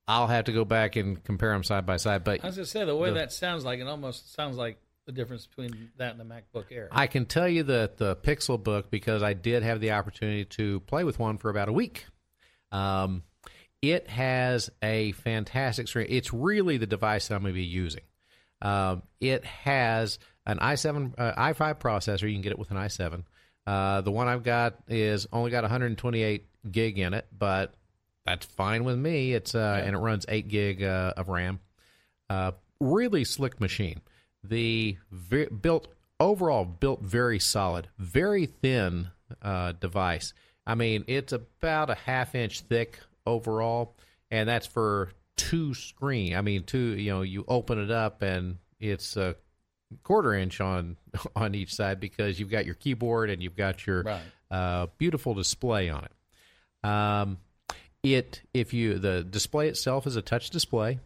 I'll 0.08 0.28
have 0.28 0.46
to 0.46 0.52
go 0.52 0.66
back 0.66 0.96
and 0.96 1.24
compare 1.24 1.52
them 1.54 1.64
side 1.64 1.86
by 1.86 1.98
side, 1.98 2.24
but 2.24 2.44
As 2.44 2.60
I 2.60 2.64
said, 2.64 2.88
the 2.88 2.96
way 2.96 3.10
the- 3.10 3.16
that 3.16 3.32
sounds 3.32 3.64
like 3.64 3.80
it 3.80 3.88
almost 3.88 4.34
sounds 4.34 4.58
like 4.58 4.78
the 5.06 5.12
difference 5.12 5.48
between 5.48 5.92
that 5.98 6.12
and 6.16 6.20
the 6.20 6.24
MacBook 6.26 6.66
Air. 6.72 6.88
I 6.92 7.08
can 7.08 7.26
tell 7.26 7.48
you 7.48 7.64
that 7.64 7.98
the 7.98 8.16
Pixel 8.16 8.62
Book 8.62 8.90
because 8.90 9.22
I 9.22 9.34
did 9.34 9.64
have 9.64 9.82
the 9.82 9.92
opportunity 9.92 10.46
to 10.46 10.80
play 10.82 11.04
with 11.04 11.20
one 11.20 11.38
for 11.38 11.50
about 11.50 11.68
a 11.70 11.74
week. 11.74 12.06
Um, 12.72 13.24
it 13.82 14.08
has 14.08 14.70
a 14.82 15.12
fantastic 15.12 15.88
screen. 15.90 16.08
It's 16.10 16.34
really 16.34 16.78
the 16.78 16.88
device 16.88 17.28
that 17.28 17.36
I'm 17.36 17.42
going 17.42 17.54
to 17.54 17.58
be 17.58 17.66
using. 17.66 18.04
Um, 18.62 19.04
it 19.20 19.44
has 19.44 20.20
an 20.46 20.58
i7, 20.60 21.14
uh, 21.18 21.34
i5 21.38 21.80
processor. 21.80 22.24
You 22.24 22.34
can 22.34 22.42
get 22.42 22.54
it 22.54 22.60
with 22.60 22.72
an 22.72 22.78
i7. 22.78 23.26
Uh, 23.68 24.02
the 24.02 24.12
one 24.12 24.30
I've 24.30 24.44
got 24.44 24.76
is 24.88 25.28
only 25.34 25.52
got 25.52 25.64
128 25.64 26.48
gig 26.72 26.98
in 26.98 27.14
it, 27.14 27.28
but 27.38 27.74
that's 28.26 28.46
fine 28.46 28.84
with 28.84 28.98
me. 28.98 29.34
It's 29.34 29.54
uh, 29.56 29.82
and 29.86 29.96
it 29.96 30.00
runs 30.00 30.26
eight 30.30 30.48
gig 30.48 30.84
uh, 30.84 31.14
of 31.18 31.30
RAM. 31.30 31.60
Uh, 32.30 32.52
really 32.80 33.24
slick 33.24 33.60
machine. 33.60 34.02
The 34.44 34.98
built 35.62 35.88
overall 36.20 36.66
built 36.66 37.02
very 37.02 37.40
solid, 37.40 37.88
very 37.98 38.46
thin 38.46 39.10
uh, 39.42 39.74
device. 39.74 40.34
I 40.66 40.76
mean, 40.76 41.04
it's 41.08 41.34
about 41.34 41.90
a 41.90 41.96
half 41.96 42.36
inch 42.36 42.62
thick 42.62 43.00
overall, 43.26 43.96
and 44.32 44.48
that's 44.48 44.68
for 44.68 45.12
two 45.36 45.74
screen. 45.74 46.36
I 46.36 46.42
mean, 46.42 46.64
two. 46.64 46.98
You 46.98 47.12
know, 47.12 47.22
you 47.22 47.44
open 47.48 47.80
it 47.82 47.92
up 47.92 48.22
and 48.22 48.58
it's 48.80 49.16
a 49.18 49.36
quarter 50.04 50.34
inch 50.34 50.60
on 50.62 50.98
on 51.36 51.56
each 51.56 51.74
side 51.76 52.00
because 52.00 52.40
you've 52.40 52.50
got 52.52 52.66
your 52.66 52.76
keyboard 52.76 53.30
and 53.30 53.42
you've 53.44 53.56
got 53.56 53.86
your 53.86 54.04
Right. 54.04 54.22
uh, 54.52 54.88
beautiful 54.98 55.34
display 55.34 55.90
on 55.90 56.06
it. 56.06 56.88
Um, 56.90 57.38
it 58.04 58.42
if 58.54 58.74
you 58.74 59.00
the 59.00 59.24
display 59.24 59.70
itself 59.70 60.06
is 60.06 60.16
a 60.16 60.22
touch 60.22 60.50
display, 60.50 61.00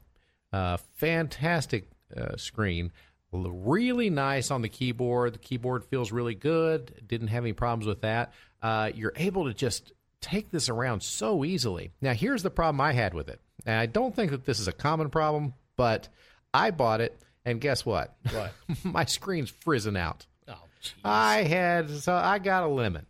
uh, 0.51 0.77
fantastic 0.95 1.87
uh, 2.15 2.35
screen, 2.37 2.91
really 3.31 4.09
nice 4.09 4.49
on 4.49 4.63
the 4.63 4.69
keyboard. 4.69 5.35
The 5.35 5.39
keyboard 5.39 5.85
feels 5.85 6.11
really 6.11 6.35
good. 6.35 7.03
Didn't 7.07 7.27
have 7.27 7.43
any 7.43 7.53
problems 7.53 7.85
with 7.85 8.01
that. 8.01 8.33
Uh, 8.61 8.91
you're 8.93 9.13
able 9.15 9.45
to 9.45 9.53
just 9.53 9.93
take 10.21 10.49
this 10.49 10.69
around 10.69 11.03
so 11.03 11.45
easily. 11.45 11.91
Now 12.01 12.13
here's 12.13 12.41
the 12.41 12.49
problem 12.49 12.81
I 12.81 12.93
had 12.93 13.13
with 13.13 13.29
it, 13.29 13.39
and 13.65 13.75
I 13.75 13.85
don't 13.85 14.15
think 14.15 14.31
that 14.31 14.45
this 14.45 14.59
is 14.59 14.67
a 14.67 14.73
common 14.73 15.09
problem, 15.11 15.53
but 15.75 16.09
I 16.53 16.71
bought 16.71 17.01
it, 17.01 17.15
and 17.45 17.61
guess 17.61 17.85
what? 17.85 18.15
What? 18.31 18.53
My 18.83 19.05
screen's 19.05 19.51
frizzing 19.51 19.97
out. 19.97 20.25
oh. 20.47 20.55
I 21.03 21.43
had 21.43 21.91
so 21.91 22.15
I 22.15 22.39
got 22.39 22.63
a 22.63 22.67
lemon, 22.67 23.05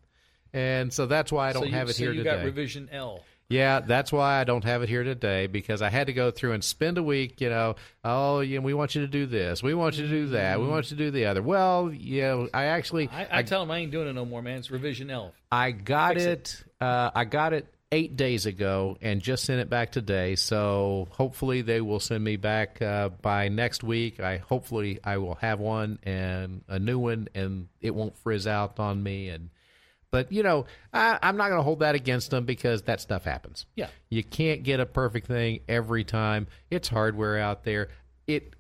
and 0.52 0.92
so 0.92 1.06
that's 1.06 1.32
why 1.32 1.50
I 1.50 1.54
don't 1.54 1.64
so 1.64 1.70
you, 1.70 1.76
have 1.76 1.90
it 1.90 1.94
so 1.94 2.04
here 2.04 2.12
you 2.12 2.24
today. 2.24 2.36
got 2.36 2.44
revision 2.44 2.90
L. 2.92 3.24
yeah, 3.50 3.80
that's 3.80 4.12
why 4.12 4.40
I 4.40 4.44
don't 4.44 4.64
have 4.64 4.84
it 4.84 4.90
here 4.90 5.04
today 5.04 5.48
because 5.48 5.82
I 5.82 5.90
had 5.90 6.08
to 6.08 6.14
go 6.14 6.32
through 6.32 6.54
and 6.54 6.64
spend 6.64 6.98
a 6.98 7.04
week. 7.04 7.40
You 7.40 7.50
know, 7.50 7.76
oh, 8.04 8.42
know, 8.42 8.62
we 8.62 8.74
want 8.74 8.96
you 8.96 9.02
to 9.02 9.08
do 9.08 9.26
this, 9.26 9.64
we 9.64 9.74
want 9.74 9.98
you 9.98 10.04
to 10.04 10.10
do 10.10 10.28
that, 10.30 10.60
we 10.60 10.68
want 10.68 10.92
you 10.92 10.98
to 10.98 11.04
do 11.04 11.12
the 11.12 11.26
other. 11.26 11.42
Well, 11.42 11.92
you 11.92 12.22
know, 12.22 12.50
I 12.54 12.66
actually 12.66 13.10
I, 13.10 13.40
I, 13.40 13.44
tell 13.44 13.62
them 13.62 13.72
I 13.72 13.80
ain't 13.80 13.92
doing 13.92 14.08
it 14.08 14.14
no 14.14 14.26
more, 14.26 14.42
man. 14.42 14.60
It's 14.60 14.72
revision 14.72 15.10
L. 15.10 15.34
I 15.52 15.72
got 15.72 16.16
Fix 16.16 16.26
it. 16.26 16.64
Uh, 16.84 17.12
I 17.16 17.26
got 17.26 17.54
it 17.54 17.74
eight 17.92 18.18
days 18.18 18.46
ago 18.46 18.98
and 19.02 19.22
just 19.22 19.46
sent 19.46 19.62
it 19.62 19.70
back 19.70 19.92
today. 19.92 20.36
So 20.36 21.08
hopefully 21.12 21.62
they 21.62 21.82
will 21.82 22.00
send 22.00 22.24
me 22.24 22.36
back 22.36 22.82
uh, 22.82 23.10
by 23.10 23.48
next 23.48 23.84
week. 23.84 24.20
I 24.20 24.38
hopefully 24.38 25.00
I 25.04 25.18
will 25.18 25.36
have 25.36 25.60
one 25.60 26.00
and 26.04 26.64
a 26.68 26.80
new 26.80 27.00
one, 27.00 27.30
and 27.34 27.68
it 27.82 27.96
won't 27.96 28.18
frizz 28.18 28.48
out 28.48 28.80
on 28.80 29.02
me. 29.02 29.30
And 29.30 29.50
but 30.12 30.32
you 30.32 30.44
know 30.44 30.66
I, 30.94 31.20
I'm 31.22 31.38
not 31.38 31.50
going 31.50 31.60
to 31.60 31.64
hold 31.64 31.80
that 31.80 31.96
against 31.96 32.32
them 32.32 32.46
because 32.46 32.84
that 32.84 33.02
stuff 33.02 33.24
happens. 33.24 33.66
Yeah. 33.76 33.88
You 34.10 34.24
can't 34.24 34.64
get 34.64 34.80
a 34.80 34.86
perfect 34.86 35.28
thing 35.28 35.62
every 35.68 36.04
time. 36.04 36.48
It's 36.70 36.88
hardware 36.88 37.40
out 37.40 37.64
there. 37.64 37.90
It 38.26 38.56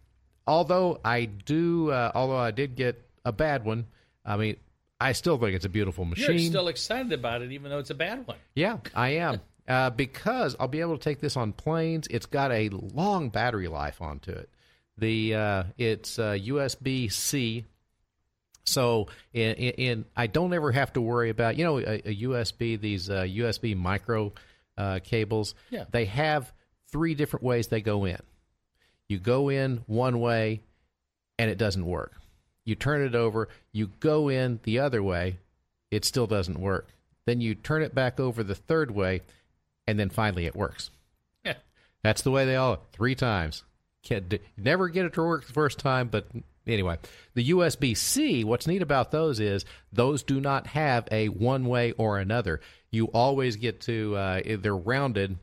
although 0.45 0.99
I 1.03 1.25
do 1.25 1.91
uh, 1.91 2.11
although 2.13 2.37
I 2.37 2.51
did 2.51 2.75
get 2.75 3.01
a 3.25 3.31
bad 3.31 3.65
one. 3.65 3.87
I 4.25 4.37
mean, 4.37 4.57
I 4.99 5.11
still 5.13 5.37
think 5.37 5.55
it's 5.55 5.65
a 5.65 5.69
beautiful 5.69 6.05
machine. 6.05 6.39
You're 6.39 6.49
still 6.49 6.67
excited 6.67 7.13
about 7.13 7.41
it, 7.41 7.51
even 7.51 7.69
though 7.69 7.79
it's 7.79 7.91
a 7.91 7.95
bad 7.95 8.27
one. 8.27 8.37
Yeah, 8.55 8.77
I 8.95 9.09
am. 9.09 9.41
Uh, 9.67 9.89
because 9.89 10.55
I'll 10.61 10.69
be 10.69 10.79
able 10.79 10.97
to 10.97 11.03
take 11.03 11.19
this 11.19 11.35
on 11.35 11.51
planes. 11.51 12.07
It's 12.09 12.25
got 12.25 12.53
a 12.53 12.69
long 12.69 13.27
battery 13.27 13.67
life 13.67 14.01
onto 14.01 14.31
it. 14.31 14.49
The 14.97 15.35
uh, 15.35 15.63
it's 15.77 16.17
uh, 16.17 16.37
USB 16.39 17.11
C, 17.11 17.65
so 18.67 19.07
in, 19.33 19.55
in, 19.55 20.05
I 20.15 20.27
don't 20.27 20.53
ever 20.53 20.71
have 20.71 20.93
to 20.93 21.01
worry 21.01 21.29
about 21.29 21.57
you 21.57 21.63
know 21.63 21.79
a, 21.79 22.09
a 22.09 22.15
USB 22.23 22.79
these 22.79 23.09
uh, 23.09 23.21
USB 23.23 23.75
micro 23.75 24.33
uh, 24.77 24.99
cables. 25.03 25.55
Yeah. 25.69 25.85
they 25.91 26.05
have 26.05 26.51
three 26.91 27.15
different 27.15 27.43
ways 27.43 27.67
they 27.67 27.81
go 27.81 28.05
in. 28.05 28.19
You 29.07 29.19
go 29.19 29.49
in 29.49 29.83
one 29.87 30.19
way, 30.19 30.61
and 31.39 31.49
it 31.49 31.57
doesn't 31.57 31.85
work. 31.85 32.13
You 32.65 32.75
turn 32.75 33.01
it 33.01 33.15
over, 33.15 33.47
you 33.71 33.87
go 34.01 34.27
in 34.27 34.59
the 34.63 34.79
other 34.79 35.01
way, 35.01 35.39
it 35.89 36.03
still 36.03 36.27
doesn't 36.27 36.59
work. 36.59 36.89
Then 37.25 37.39
you 37.39 37.55
turn 37.55 37.81
it 37.81 37.95
back 37.95 38.19
over 38.19 38.43
the 38.43 38.55
third 38.55 38.91
way, 38.91 39.21
and 39.87 39.97
then 39.97 40.09
finally 40.09 40.45
it 40.45 40.55
works. 40.55 40.91
Yeah. 41.45 41.55
That's 42.03 42.21
the 42.21 42.31
way 42.31 42.45
they 42.45 42.57
all 42.57 42.83
three 42.91 43.15
times. 43.15 43.63
Can't 44.03 44.33
never 44.57 44.89
get 44.89 45.05
it 45.05 45.13
to 45.13 45.23
work 45.23 45.47
the 45.47 45.53
first 45.53 45.79
time, 45.79 46.09
but 46.09 46.27
anyway, 46.67 46.97
the 47.33 47.49
USB 47.49 47.95
C. 47.95 48.43
What's 48.43 48.67
neat 48.67 48.81
about 48.81 49.11
those 49.11 49.39
is 49.39 49.65
those 49.91 50.23
do 50.23 50.39
not 50.39 50.67
have 50.67 51.07
a 51.11 51.29
one 51.29 51.65
way 51.65 51.91
or 51.93 52.19
another. 52.19 52.61
You 52.91 53.05
always 53.07 53.55
get 53.55 53.81
to 53.81 54.15
uh, 54.15 54.41
they're 54.59 54.75
rounded, 54.75 55.37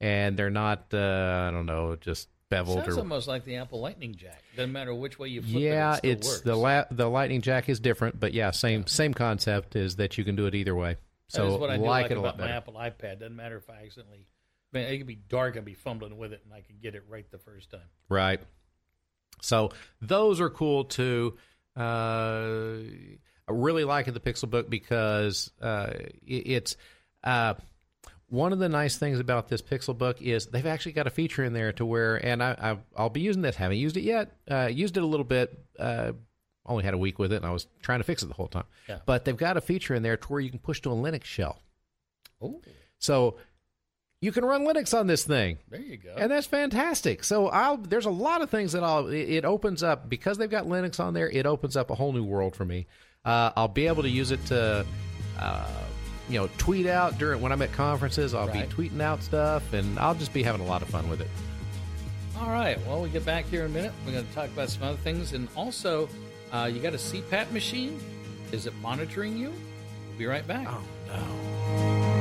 and 0.00 0.36
they're 0.36 0.50
not 0.50 0.86
uh, 0.92 1.46
I 1.48 1.50
don't 1.52 1.66
know 1.66 1.96
just 1.96 2.28
beveled 2.48 2.84
Sounds 2.84 2.96
or 2.96 3.00
almost 3.00 3.28
like 3.28 3.44
the 3.44 3.56
Apple 3.56 3.80
Lightning 3.80 4.14
Jack. 4.14 4.42
Doesn't 4.56 4.72
matter 4.72 4.94
which 4.94 5.18
way 5.18 5.28
you 5.28 5.42
flip 5.42 5.62
yeah, 5.62 5.96
it, 5.96 6.04
it 6.04 6.08
it's 6.18 6.28
works. 6.28 6.40
the 6.42 6.56
la- 6.56 6.84
the 6.90 7.08
lightning 7.08 7.42
jack 7.42 7.68
is 7.68 7.80
different, 7.80 8.18
but 8.18 8.32
yeah, 8.32 8.50
same 8.50 8.86
same 8.86 9.14
concept 9.14 9.76
is 9.76 9.96
that 9.96 10.16
you 10.18 10.24
can 10.24 10.36
do 10.36 10.46
it 10.46 10.54
either 10.54 10.74
way. 10.74 10.96
So 11.28 11.54
is 11.54 11.60
what 11.60 11.70
I 11.70 11.76
do 11.76 11.82
like, 11.82 12.04
like 12.04 12.10
it 12.12 12.16
a 12.16 12.20
lot 12.20 12.34
about 12.36 12.48
my. 12.48 12.52
Apple 12.54 12.74
iPad. 12.74 13.20
Doesn't 13.20 13.36
matter 13.36 13.56
if 13.56 13.68
I 13.68 13.84
accidentally. 13.84 14.26
Man, 14.72 14.92
it 14.92 14.98
could 14.98 15.06
be 15.06 15.16
dark. 15.28 15.56
I'd 15.56 15.64
be 15.64 15.74
fumbling 15.74 16.18
with 16.18 16.32
it, 16.32 16.42
and 16.44 16.52
I 16.52 16.60
can 16.60 16.76
get 16.80 16.94
it 16.94 17.04
right 17.08 17.28
the 17.30 17.38
first 17.38 17.70
time. 17.70 17.80
Right. 18.08 18.40
So 19.42 19.70
those 20.00 20.40
are 20.40 20.50
cool 20.50 20.84
too. 20.84 21.36
Uh, 21.76 22.78
I 23.48 23.52
really 23.52 23.84
like 23.84 24.12
the 24.12 24.20
Pixel 24.20 24.50
Book 24.50 24.68
because 24.68 25.50
uh, 25.60 25.90
it, 26.26 26.48
it's 26.48 26.76
uh, 27.22 27.54
one 28.28 28.52
of 28.52 28.58
the 28.58 28.68
nice 28.68 28.96
things 28.96 29.20
about 29.20 29.48
this 29.48 29.62
Pixel 29.62 29.96
Book 29.96 30.20
is 30.20 30.46
they've 30.46 30.66
actually 30.66 30.92
got 30.92 31.06
a 31.06 31.10
feature 31.10 31.44
in 31.44 31.52
there 31.52 31.72
to 31.72 31.84
where, 31.84 32.16
and 32.16 32.42
I, 32.42 32.56
I 32.58 32.78
I'll 32.96 33.10
be 33.10 33.20
using 33.20 33.42
this. 33.42 33.56
Haven't 33.56 33.78
used 33.78 33.96
it 33.96 34.02
yet. 34.02 34.32
Uh, 34.50 34.66
used 34.66 34.96
it 34.96 35.02
a 35.02 35.06
little 35.06 35.24
bit. 35.24 35.56
Uh, 35.78 36.12
only 36.64 36.82
had 36.82 36.94
a 36.94 36.98
week 36.98 37.18
with 37.18 37.32
it, 37.32 37.36
and 37.36 37.46
I 37.46 37.52
was 37.52 37.68
trying 37.80 38.00
to 38.00 38.04
fix 38.04 38.22
it 38.22 38.26
the 38.26 38.34
whole 38.34 38.48
time. 38.48 38.64
Yeah. 38.88 38.98
But 39.06 39.24
they've 39.24 39.36
got 39.36 39.56
a 39.56 39.60
feature 39.60 39.94
in 39.94 40.02
there 40.02 40.16
to 40.16 40.28
where 40.28 40.40
you 40.40 40.50
can 40.50 40.58
push 40.58 40.80
to 40.82 40.90
a 40.90 40.94
Linux 40.94 41.24
shell. 41.24 41.62
Oh, 42.42 42.60
So 42.98 43.36
you 44.26 44.32
can 44.32 44.44
run 44.44 44.66
Linux 44.66 44.92
on 44.98 45.06
this 45.06 45.24
thing. 45.24 45.56
there 45.70 45.80
you 45.80 45.96
go. 45.96 46.14
And 46.18 46.30
that's 46.30 46.46
fantastic. 46.48 47.22
So 47.24 47.46
I'll 47.48 47.76
there's 47.78 48.06
a 48.06 48.10
lot 48.10 48.42
of 48.42 48.50
things 48.50 48.72
that 48.72 48.82
I'll 48.84 49.06
it 49.06 49.28
it 49.38 49.44
opens 49.44 49.82
up 49.82 50.08
because 50.10 50.36
they've 50.36 50.50
got 50.50 50.66
Linux 50.66 50.98
on 51.00 51.14
there. 51.14 51.30
It 51.30 51.46
opens 51.46 51.76
up 51.76 51.90
a 51.90 51.94
whole 51.94 52.12
new 52.12 52.24
world 52.24 52.54
for 52.56 52.64
me. 52.64 52.86
Uh, 53.24 53.50
I'll 53.56 53.68
be 53.68 53.86
able 53.86 54.02
to 54.02 54.08
use 54.10 54.30
it 54.32 54.44
to, 54.46 54.84
uh, 55.38 55.66
you 56.28 56.38
know, 56.40 56.48
tweet 56.58 56.86
out 56.86 57.18
during 57.18 57.40
when 57.40 57.52
I'm 57.52 57.62
at 57.62 57.72
conferences. 57.72 58.34
I'll 58.34 58.48
Right. 58.48 58.68
be 58.68 58.74
tweeting 58.74 59.00
out 59.00 59.22
stuff, 59.22 59.72
and 59.72 59.98
I'll 59.98 60.14
just 60.14 60.32
be 60.32 60.42
having 60.42 60.60
a 60.60 60.66
lot 60.66 60.82
of 60.82 60.88
fun 60.88 61.08
with 61.08 61.20
it. 61.20 61.28
All 62.40 62.50
right. 62.50 62.78
Well, 62.86 63.00
we 63.02 63.08
get 63.08 63.24
back 63.24 63.44
here 63.46 63.64
in 63.64 63.70
a 63.70 63.74
minute. 63.74 63.92
We're 64.04 64.12
going 64.12 64.26
to 64.26 64.32
talk 64.34 64.46
about 64.48 64.68
some 64.70 64.82
other 64.82 64.98
things, 64.98 65.32
and 65.32 65.48
also, 65.56 66.08
uh, 66.52 66.68
you 66.72 66.80
got 66.80 66.94
a 66.94 66.98
CPAP 66.98 67.50
machine. 67.52 67.98
Is 68.52 68.66
it 68.66 68.74
monitoring 68.82 69.36
you? 69.36 69.52
We'll 70.08 70.18
be 70.18 70.26
right 70.26 70.46
back. 70.46 70.68
Oh 70.70 70.82
no, 71.08 72.15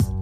not 0.00 0.14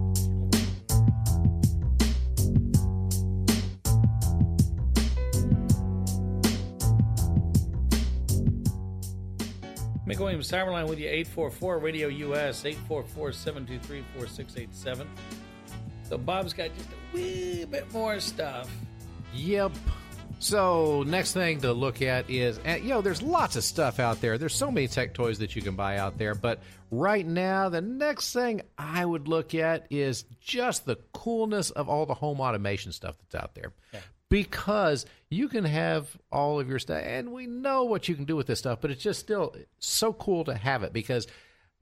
Mick 10.07 10.19
Williams, 10.19 10.51
Cyberline 10.51 10.87
with 10.87 10.99
you, 10.99 11.07
844 11.07 11.79
Radio 11.79 12.07
US, 12.07 12.65
844 12.65 13.31
723 13.31 14.03
4687. 14.13 15.09
So 16.03 16.17
Bob's 16.17 16.53
got 16.53 16.75
just 16.77 16.89
a 16.89 17.15
wee 17.15 17.65
bit 17.65 17.91
more 17.93 18.19
stuff. 18.19 18.69
Yep. 19.33 19.71
So 20.43 21.03
next 21.07 21.31
thing 21.31 21.61
to 21.61 21.71
look 21.71 22.01
at 22.01 22.29
is, 22.29 22.59
and, 22.65 22.83
you 22.83 22.89
know, 22.89 23.01
there's 23.01 23.21
lots 23.21 23.55
of 23.55 23.63
stuff 23.63 23.97
out 24.01 24.19
there. 24.19 24.37
There's 24.37 24.53
so 24.53 24.69
many 24.69 24.89
tech 24.89 25.13
toys 25.13 25.39
that 25.39 25.55
you 25.55 25.61
can 25.61 25.77
buy 25.77 25.97
out 25.97 26.17
there. 26.17 26.35
But 26.35 26.59
right 26.91 27.25
now, 27.25 27.69
the 27.69 27.79
next 27.79 28.33
thing 28.33 28.61
I 28.77 29.05
would 29.05 29.29
look 29.29 29.55
at 29.55 29.87
is 29.89 30.23
just 30.41 30.85
the 30.85 30.97
coolness 31.13 31.71
of 31.71 31.87
all 31.87 32.05
the 32.05 32.13
home 32.13 32.41
automation 32.41 32.91
stuff 32.91 33.15
that's 33.17 33.41
out 33.41 33.55
there. 33.55 33.71
Because 34.27 35.05
you 35.29 35.47
can 35.47 35.63
have 35.63 36.09
all 36.29 36.59
of 36.59 36.67
your 36.67 36.79
stuff, 36.79 37.01
and 37.05 37.31
we 37.31 37.47
know 37.47 37.85
what 37.85 38.09
you 38.09 38.15
can 38.15 38.25
do 38.25 38.35
with 38.35 38.47
this 38.47 38.59
stuff, 38.59 38.79
but 38.81 38.91
it's 38.91 39.01
just 39.01 39.21
still 39.21 39.55
so 39.79 40.11
cool 40.11 40.43
to 40.43 40.55
have 40.55 40.83
it 40.83 40.91
because 40.91 41.25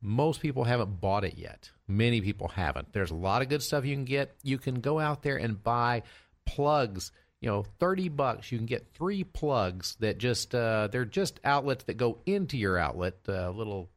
most 0.01 0.39
people 0.39 0.65
haven't 0.65 1.01
bought 1.01 1.23
it 1.23 1.35
yet. 1.35 1.71
Many 1.87 2.21
people 2.21 2.49
haven't. 2.49 2.93
There's 2.93 3.11
a 3.11 3.15
lot 3.15 3.41
of 3.41 3.49
good 3.49 3.63
stuff 3.63 3.85
you 3.85 3.95
can 3.95 4.05
get. 4.05 4.35
You 4.43 4.59
can 4.59 4.81
go 4.81 4.99
out 4.99 5.23
there 5.23 5.37
and 5.37 5.63
buy 5.63 6.03
plugs. 6.45 7.11
You 7.41 7.49
know, 7.49 7.63
thirty 7.79 8.07
bucks. 8.07 8.51
You 8.51 8.59
can 8.59 8.67
get 8.67 8.85
three 8.93 9.23
plugs 9.23 9.95
that 9.99 10.19
just 10.19 10.53
uh, 10.53 10.87
they're 10.91 11.05
just 11.05 11.39
outlets 11.43 11.83
that 11.85 11.97
go 11.97 12.19
into 12.25 12.55
your 12.57 12.77
outlet. 12.77 13.15
Uh, 13.27 13.49
little, 13.49 13.89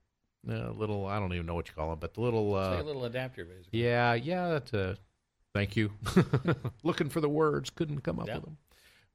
uh, 0.48 0.70
little. 0.70 1.06
I 1.06 1.18
don't 1.20 1.32
even 1.34 1.44
know 1.46 1.54
what 1.54 1.68
you 1.68 1.74
call 1.74 1.90
them, 1.90 1.98
but 2.00 2.14
the 2.14 2.22
little. 2.22 2.54
Uh, 2.54 2.70
like 2.70 2.80
a 2.80 2.84
little 2.84 3.04
adapter, 3.04 3.44
basically. 3.44 3.82
yeah, 3.82 4.14
yeah. 4.14 4.48
That's 4.48 4.72
a. 4.72 4.96
Thank 5.54 5.76
you. 5.76 5.92
Looking 6.82 7.08
for 7.10 7.20
the 7.20 7.28
words, 7.28 7.70
couldn't 7.70 8.00
come 8.00 8.18
up 8.18 8.26
Yeah. 8.26 8.36
with 8.36 8.44
them. 8.44 8.56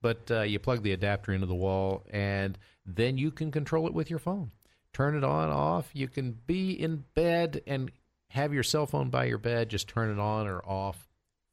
But 0.01 0.31
uh, 0.31 0.41
you 0.43 0.57
plug 0.59 0.83
the 0.83 0.93
adapter 0.93 1.33
into 1.33 1.47
the 1.47 1.55
wall, 1.55 2.05
and 2.11 2.57
then 2.85 3.17
you 3.17 3.31
can 3.31 3.51
control 3.51 3.87
it 3.87 3.93
with 3.93 4.09
your 4.09 4.19
phone. 4.19 4.51
Turn 4.93 5.17
it 5.17 5.23
on, 5.25 5.49
off. 5.49 5.89
You 5.93 6.07
can 6.07 6.37
be 6.47 6.71
in 6.71 7.03
bed 7.13 7.61
and 7.67 7.91
have 8.29 8.53
your 8.53 8.63
cell 8.63 8.85
phone 8.85 9.09
by 9.09 9.25
your 9.25 9.37
bed. 9.37 9.67
Just 9.69 9.89
turn 9.89 10.09
it 10.11 10.19
on 10.19 10.47
or 10.47 10.59
off. 10.65 11.08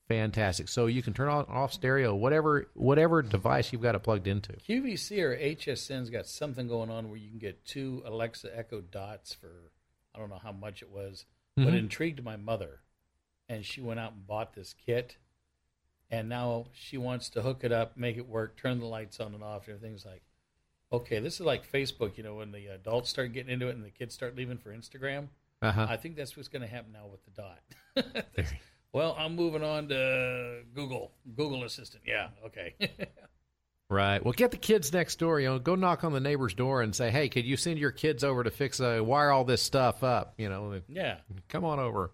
Fantastic. 0.09 0.69
So 0.69 0.87
you 0.87 1.03
can 1.03 1.15
turn 1.15 1.29
on, 1.29 1.45
off 1.47 1.73
stereo, 1.73 2.15
whatever, 2.15 2.69
whatever 2.75 3.23
device 3.23 3.73
you've 3.73 3.83
got 3.83 3.95
it 3.97 4.01
plugged 4.05 4.27
into. 4.29 4.53
QVC 4.53 5.21
or 5.23 5.37
HSN's 5.37 6.11
got 6.11 6.27
something 6.27 6.69
going 6.69 6.91
on 6.91 7.09
where 7.09 7.19
you 7.19 7.29
can 7.29 7.39
get 7.39 7.65
two 7.65 8.03
Alexa 8.07 8.57
Echo 8.57 8.81
Dots 8.81 9.33
for 9.35 9.73
I 10.15 10.19
don't 10.19 10.31
know 10.31 10.41
how 10.43 10.53
much 10.53 10.81
it 10.81 10.91
was, 10.91 11.27
but 11.57 11.65
Mhm. 11.67 11.69
it 11.69 11.75
intrigued 11.75 12.23
my 12.25 12.37
mother, 12.37 12.81
and 13.51 13.65
she 13.67 13.83
went 13.83 14.01
out 14.01 14.13
and 14.13 14.27
bought 14.27 14.55
this 14.55 14.73
kit, 14.73 15.19
and 16.11 16.27
now 16.29 16.69
she 16.73 16.97
wants 16.97 17.29
to 17.31 17.43
hook 17.43 17.65
it 17.65 17.73
up, 17.73 17.97
make 17.99 18.17
it 18.17 18.27
work, 18.27 18.57
turn 18.57 18.79
the 18.81 18.87
lights 18.87 19.21
on 19.21 19.35
and 19.35 19.43
off, 19.43 19.67
and 19.67 19.77
everything's 19.77 20.07
like, 20.07 20.23
okay, 20.91 21.19
this 21.19 21.35
is 21.35 21.41
like 21.41 21.71
Facebook, 21.71 22.17
you 22.17 22.23
know, 22.23 22.37
when 22.37 22.53
the 22.53 22.67
adults 22.69 23.11
start 23.11 23.33
getting 23.35 23.53
into 23.53 23.67
it 23.69 23.75
and 23.77 23.85
the 23.85 23.91
kids 23.91 24.15
start 24.15 24.37
leaving 24.37 24.57
for 24.57 24.73
Instagram. 24.75 25.29
Uh-huh. 25.61 25.87
I 25.89 25.97
think 25.99 26.17
that's 26.17 26.37
what's 26.37 26.49
going 26.49 26.63
to 26.63 26.69
happen 26.69 26.93
now 26.93 27.07
with 27.07 27.25
the 27.25 27.31
dot. 27.33 27.61
well, 28.97 29.15
I'm 29.19 29.37
moving 29.37 29.63
on 29.63 29.89
to 29.89 30.63
Google, 30.75 31.13
Google 31.37 31.65
Assistant. 31.65 32.03
Yeah, 32.07 32.29
okay. 32.47 32.75
Right. 33.89 34.25
Well, 34.25 34.33
get 34.33 34.51
the 34.51 34.57
kids 34.57 34.93
next 34.93 35.21
door. 35.21 35.39
You 35.39 35.47
know, 35.47 35.59
go 35.61 35.77
knock 35.77 36.03
on 36.03 36.13
the 36.13 36.19
neighbor's 36.19 36.55
door 36.55 36.83
and 36.83 36.93
say, 36.93 37.09
"Hey, 37.09 37.29
could 37.29 37.45
you 37.45 37.57
send 37.57 37.79
your 37.79 37.93
kids 37.93 38.25
over 38.25 38.43
to 38.43 38.51
fix 38.51 38.81
uh, 38.81 38.99
wire 39.01 39.31
all 39.31 39.45
this 39.45 39.63
stuff 39.63 40.03
up?" 40.03 40.35
You 40.39 40.49
know, 40.49 40.81
yeah. 40.89 41.19
come 41.49 41.65
on 41.65 41.79
over. 41.79 42.11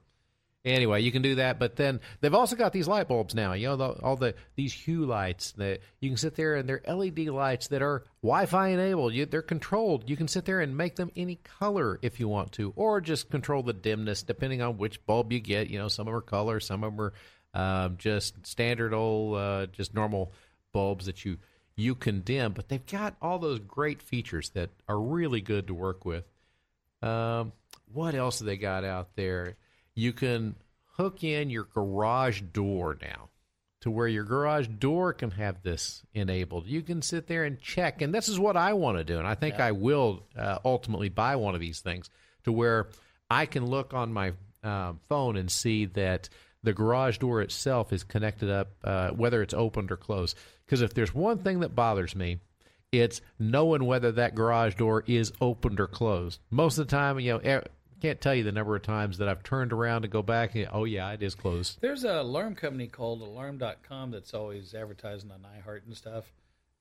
Anyway, 0.64 1.02
you 1.02 1.10
can 1.10 1.22
do 1.22 1.34
that, 1.36 1.58
but 1.58 1.74
then 1.74 1.98
they've 2.20 2.34
also 2.34 2.54
got 2.54 2.72
these 2.72 2.86
light 2.86 3.08
bulbs 3.08 3.34
now. 3.34 3.52
You 3.52 3.68
know, 3.68 3.76
the, 3.76 3.88
all 4.00 4.14
the 4.14 4.34
these 4.54 4.72
hue 4.72 5.04
lights 5.04 5.52
that 5.52 5.80
you 5.98 6.08
can 6.08 6.16
sit 6.16 6.36
there 6.36 6.54
and 6.54 6.68
they're 6.68 6.82
LED 6.86 7.18
lights 7.26 7.66
that 7.68 7.82
are 7.82 8.04
Wi-Fi 8.22 8.68
enabled. 8.68 9.12
You, 9.12 9.26
they're 9.26 9.42
controlled. 9.42 10.08
You 10.08 10.16
can 10.16 10.28
sit 10.28 10.44
there 10.44 10.60
and 10.60 10.76
make 10.76 10.94
them 10.94 11.10
any 11.16 11.34
color 11.36 11.98
if 12.00 12.20
you 12.20 12.28
want 12.28 12.52
to, 12.52 12.72
or 12.76 13.00
just 13.00 13.28
control 13.28 13.64
the 13.64 13.72
dimness 13.72 14.22
depending 14.22 14.62
on 14.62 14.78
which 14.78 15.04
bulb 15.04 15.32
you 15.32 15.40
get. 15.40 15.68
You 15.68 15.78
know, 15.78 15.88
some 15.88 16.06
of 16.06 16.12
them 16.12 16.18
are 16.18 16.20
color, 16.20 16.60
some 16.60 16.84
of 16.84 16.96
them 16.96 17.00
are 17.00 17.12
um, 17.54 17.96
just 17.98 18.46
standard 18.46 18.94
old, 18.94 19.36
uh, 19.36 19.66
just 19.66 19.94
normal 19.94 20.32
bulbs 20.72 21.06
that 21.06 21.24
you 21.24 21.38
you 21.74 21.96
can 21.96 22.20
dim. 22.20 22.52
But 22.52 22.68
they've 22.68 22.86
got 22.86 23.16
all 23.20 23.40
those 23.40 23.58
great 23.58 24.00
features 24.00 24.50
that 24.50 24.70
are 24.86 25.00
really 25.00 25.40
good 25.40 25.66
to 25.66 25.74
work 25.74 26.04
with. 26.04 26.24
Um, 27.02 27.52
what 27.92 28.14
else 28.14 28.38
have 28.38 28.46
they 28.46 28.56
got 28.56 28.84
out 28.84 29.16
there? 29.16 29.56
You 29.94 30.12
can 30.12 30.56
hook 30.96 31.24
in 31.24 31.50
your 31.50 31.64
garage 31.64 32.40
door 32.40 32.96
now 33.00 33.28
to 33.80 33.90
where 33.90 34.06
your 34.06 34.24
garage 34.24 34.68
door 34.68 35.12
can 35.12 35.32
have 35.32 35.62
this 35.62 36.02
enabled. 36.14 36.66
You 36.66 36.82
can 36.82 37.02
sit 37.02 37.26
there 37.26 37.44
and 37.44 37.60
check, 37.60 38.00
and 38.00 38.14
this 38.14 38.28
is 38.28 38.38
what 38.38 38.56
I 38.56 38.74
want 38.74 38.98
to 38.98 39.04
do, 39.04 39.18
and 39.18 39.26
I 39.26 39.34
think 39.34 39.58
I 39.58 39.72
will 39.72 40.22
uh, 40.38 40.58
ultimately 40.64 41.08
buy 41.08 41.36
one 41.36 41.54
of 41.54 41.60
these 41.60 41.80
things 41.80 42.08
to 42.44 42.52
where 42.52 42.88
I 43.28 43.46
can 43.46 43.66
look 43.66 43.92
on 43.92 44.12
my 44.12 44.34
um, 44.62 45.00
phone 45.08 45.36
and 45.36 45.50
see 45.50 45.86
that 45.86 46.28
the 46.62 46.72
garage 46.72 47.18
door 47.18 47.42
itself 47.42 47.92
is 47.92 48.04
connected 48.04 48.48
up, 48.48 48.68
uh, 48.84 49.10
whether 49.10 49.42
it's 49.42 49.54
opened 49.54 49.90
or 49.90 49.96
closed. 49.96 50.38
Because 50.64 50.80
if 50.80 50.94
there's 50.94 51.12
one 51.12 51.38
thing 51.38 51.60
that 51.60 51.74
bothers 51.74 52.14
me, 52.14 52.38
it's 52.92 53.20
knowing 53.38 53.84
whether 53.84 54.12
that 54.12 54.34
garage 54.34 54.76
door 54.76 55.02
is 55.06 55.32
opened 55.40 55.80
or 55.80 55.88
closed. 55.88 56.38
Most 56.50 56.78
of 56.78 56.86
the 56.86 56.90
time, 56.90 57.18
you 57.18 57.32
know, 57.32 57.62
can't 58.02 58.20
tell 58.20 58.34
you 58.34 58.42
the 58.42 58.50
number 58.50 58.74
of 58.74 58.82
times 58.82 59.18
that 59.18 59.28
I've 59.28 59.44
turned 59.44 59.72
around 59.72 60.02
to 60.02 60.08
go 60.08 60.22
back 60.22 60.56
and 60.56 60.68
oh 60.72 60.82
yeah, 60.82 61.12
it 61.12 61.22
is 61.22 61.36
closed. 61.36 61.78
There's 61.80 62.02
a 62.02 62.20
alarm 62.20 62.56
company 62.56 62.88
called 62.88 63.22
Alarm.com 63.22 64.10
that's 64.10 64.34
always 64.34 64.74
advertising 64.74 65.30
on 65.30 65.38
iHeart 65.40 65.86
and 65.86 65.96
stuff, 65.96 66.24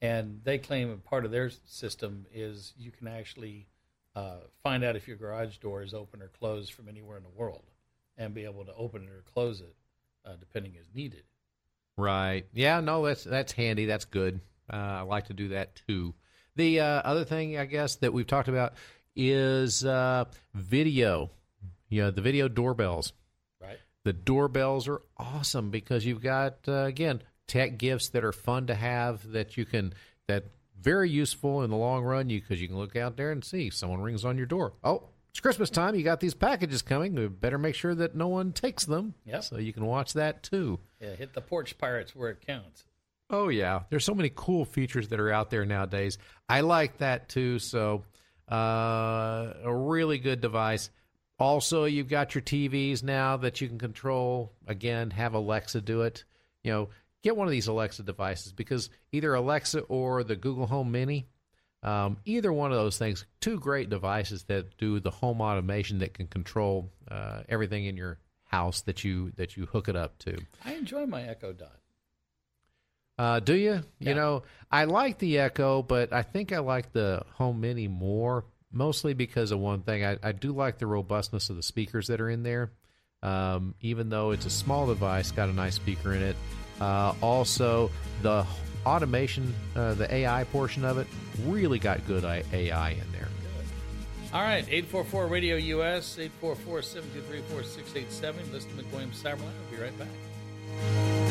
and 0.02 0.42
they 0.44 0.58
claim 0.58 0.90
a 0.90 0.98
part 0.98 1.24
of 1.24 1.30
their 1.30 1.52
system 1.66 2.26
is 2.34 2.74
you 2.76 2.90
can 2.90 3.08
actually 3.08 3.68
uh, 4.16 4.38
find 4.64 4.84
out 4.84 4.96
if 4.96 5.08
your 5.08 5.16
garage 5.16 5.58
door 5.58 5.84
is 5.84 5.94
open 5.94 6.24
or 6.24 6.28
closed 6.28 6.74
from 6.74 6.90
anywhere 6.90 7.18
in 7.18 7.24
the 7.24 7.30
world, 7.30 7.66
and 8.18 8.34
be 8.34 8.44
able 8.46 8.66
to 8.66 8.74
open 8.74 9.04
it 9.04 9.10
or 9.10 9.24
close 9.32 9.62
it 9.62 9.76
uh, 10.26 10.34
depending 10.40 10.74
as 10.80 10.88
needed. 10.96 11.22
Right. 11.98 12.48
Yeah. 12.52 12.80
No, 12.80 13.06
that's 13.06 13.24
that's 13.24 13.52
handy. 13.52 13.86
That's 13.86 14.06
good. 14.06 14.42
Uh, 14.74 14.76
I 14.76 15.02
like 15.02 15.28
to 15.28 15.36
do 15.36 15.50
that 15.50 15.80
too. 15.88 16.16
The 16.56 16.80
uh, 16.80 16.86
other 16.86 17.26
thing, 17.26 17.58
I 17.58 17.66
guess, 17.66 17.98
that 17.98 18.12
we've 18.12 18.28
talked 18.28 18.50
about 18.50 18.74
is 19.16 19.86
uh, 19.86 20.26
video. 20.54 21.32
You 21.90 22.04
know, 22.04 22.12
the 22.12 22.22
video 22.22 22.48
doorbells. 22.48 23.14
Right. 23.62 23.80
The 24.04 24.14
doorbells 24.14 24.88
are 24.88 25.02
awesome 25.18 25.72
because 25.72 26.06
you've 26.06 26.22
got 26.22 26.60
uh, 26.68 26.86
again 26.86 27.22
tech 27.48 27.78
gifts 27.78 28.10
that 28.10 28.24
are 28.24 28.32
fun 28.32 28.68
to 28.68 28.76
have 28.76 29.30
that 29.32 29.58
you 29.58 29.66
can 29.66 29.94
that 30.28 30.46
very 30.80 31.10
useful 31.10 31.64
in 31.64 31.70
the 31.70 31.76
long 31.78 32.04
run. 32.04 32.30
You 32.30 32.40
because 32.42 32.62
you 32.62 32.68
can 32.68 32.78
look 32.78 32.96
out 32.96 33.18
there 33.18 33.32
and 33.32 33.44
see 33.44 33.70
someone 33.70 34.02
rings 34.02 34.26
on 34.26 34.38
your 34.38 34.48
door. 34.48 34.74
Oh, 34.84 35.04
it's 35.30 35.40
Christmas 35.40 35.70
time. 35.70 35.96
You 35.96 36.04
got 36.04 36.20
these 36.20 36.34
packages 36.34 36.82
coming. 36.82 37.16
We 37.16 37.28
better 37.28 37.58
make 37.58 37.76
sure 37.76 37.96
that 37.96 38.16
no 38.16 38.28
one 38.28 38.52
takes 38.52 38.86
them. 38.86 39.14
Yep. 39.26 39.44
So 39.44 39.58
you 39.58 39.74
can 39.74 39.86
watch 39.86 40.14
that 40.14 40.44
too. 40.44 40.80
Yeah, 41.00 41.16
hit 41.16 41.34
the 41.34 41.42
porch 41.42 41.78
pirates 41.78 42.16
where 42.16 42.30
it 42.30 42.46
counts. 42.46 42.86
Oh 43.30 43.48
yeah, 43.48 43.84
there's 43.90 44.04
so 44.04 44.14
many 44.14 44.30
cool 44.36 44.66
features 44.66 45.08
that 45.08 45.20
are 45.20 45.32
out 45.32 45.50
there 45.50 45.66
nowadays. 45.66 46.18
I 46.50 46.62
like 46.62 46.98
that 46.98 47.30
too. 47.30 47.60
So, 47.60 48.04
uh, 48.50 49.54
a 49.64 49.74
really 49.74 50.18
good 50.18 50.42
device. 50.42 50.90
Also, 51.40 51.86
you've 51.86 52.10
got 52.10 52.36
your 52.36 52.42
TVs 52.42 53.02
now 53.02 53.38
that 53.38 53.62
you 53.62 53.68
can 53.68 53.80
control. 53.80 54.54
Again, 54.68 55.10
have 55.12 55.34
Alexa 55.34 55.82
do 55.82 56.02
it. 56.04 56.24
You 56.64 56.72
know, 56.72 56.90
get 57.24 57.36
one 57.36 57.48
of 57.48 57.52
these 57.52 57.68
Alexa 57.68 58.04
devices 58.04 58.54
because 58.54 58.90
either 59.12 59.34
Alexa 59.34 59.82
or 59.82 60.24
the 60.24 60.36
Google 60.36 60.68
Home 60.68 60.92
Mini, 60.92 61.28
um, 61.84 62.18
either 62.26 62.54
one 62.54 62.72
of 62.72 62.78
those 62.78 62.98
things, 62.98 63.26
two 63.40 63.60
great 63.60 63.90
devices 63.90 64.44
that 64.44 64.78
do 64.78 65.00
the 65.00 65.10
home 65.10 65.42
automation 65.42 66.00
that 66.00 66.14
can 66.14 66.28
control 66.28 66.92
uh, 67.10 67.42
everything 67.50 67.86
in 67.86 67.98
your 67.98 68.20
house 68.44 68.82
that 68.82 69.04
you 69.04 69.32
that 69.38 69.58
you 69.58 69.66
hook 69.66 69.88
it 69.88 69.96
up 69.96 70.18
to. 70.20 70.38
I 70.64 70.74
enjoy 70.74 71.06
my 71.06 71.24
Echo 71.24 71.54
Dot. 71.54 71.81
Uh, 73.22 73.40
do 73.40 73.54
you? 73.54 73.84
Yeah. 74.00 74.10
You 74.10 74.16
know, 74.16 74.44
I 74.72 74.86
like 74.86 75.20
the 75.20 75.38
Echo, 75.38 75.84
but 75.84 76.12
I 76.12 76.24
think 76.24 76.52
I 76.52 76.58
like 76.58 76.92
the 76.92 77.22
Home 77.34 77.62
Mini 77.62 77.88
more, 77.88 78.46
mostly 78.72 79.14
because 79.14 79.52
of 79.52 79.60
one 79.60 79.84
thing. 79.84 80.04
I, 80.04 80.18
I 80.24 80.32
do 80.32 80.52
like 80.52 80.80
the 80.80 80.88
robustness 80.88 81.52
of 81.52 81.56
the 81.56 81.62
speakers 81.62 82.08
that 82.08 82.20
are 82.20 82.32
in 82.32 82.42
there. 82.42 82.72
Um, 83.22 83.76
even 83.80 84.10
though 84.10 84.32
it's 84.32 84.48
a 84.48 84.50
small 84.50 84.88
device, 84.88 85.30
got 85.30 85.50
a 85.50 85.54
nice 85.54 85.76
speaker 85.76 86.16
in 86.16 86.24
it. 86.24 86.36
Uh, 86.80 87.14
also, 87.22 87.92
the 88.24 88.44
automation, 88.88 89.54
uh, 89.76 89.94
the 89.94 90.12
AI 90.12 90.44
portion 90.46 90.84
of 90.84 90.98
it, 90.98 91.06
really 91.46 91.78
got 91.78 92.04
good 92.08 92.24
AI 92.24 92.90
in 92.90 93.12
there. 93.12 93.28
All 94.34 94.42
right, 94.42 94.66
844 94.68 95.28
Radio 95.28 95.58
US, 95.58 96.18
844 96.18 96.82
723 96.82 97.42
4687. 97.56 98.52
Listen 98.52 98.76
to 98.76 98.84
Mick 98.84 98.92
Williams 98.92 99.22
Cyberline. 99.22 99.42
I'll 99.44 99.78
be 99.78 99.78
right 99.78 100.00
back. 100.00 101.31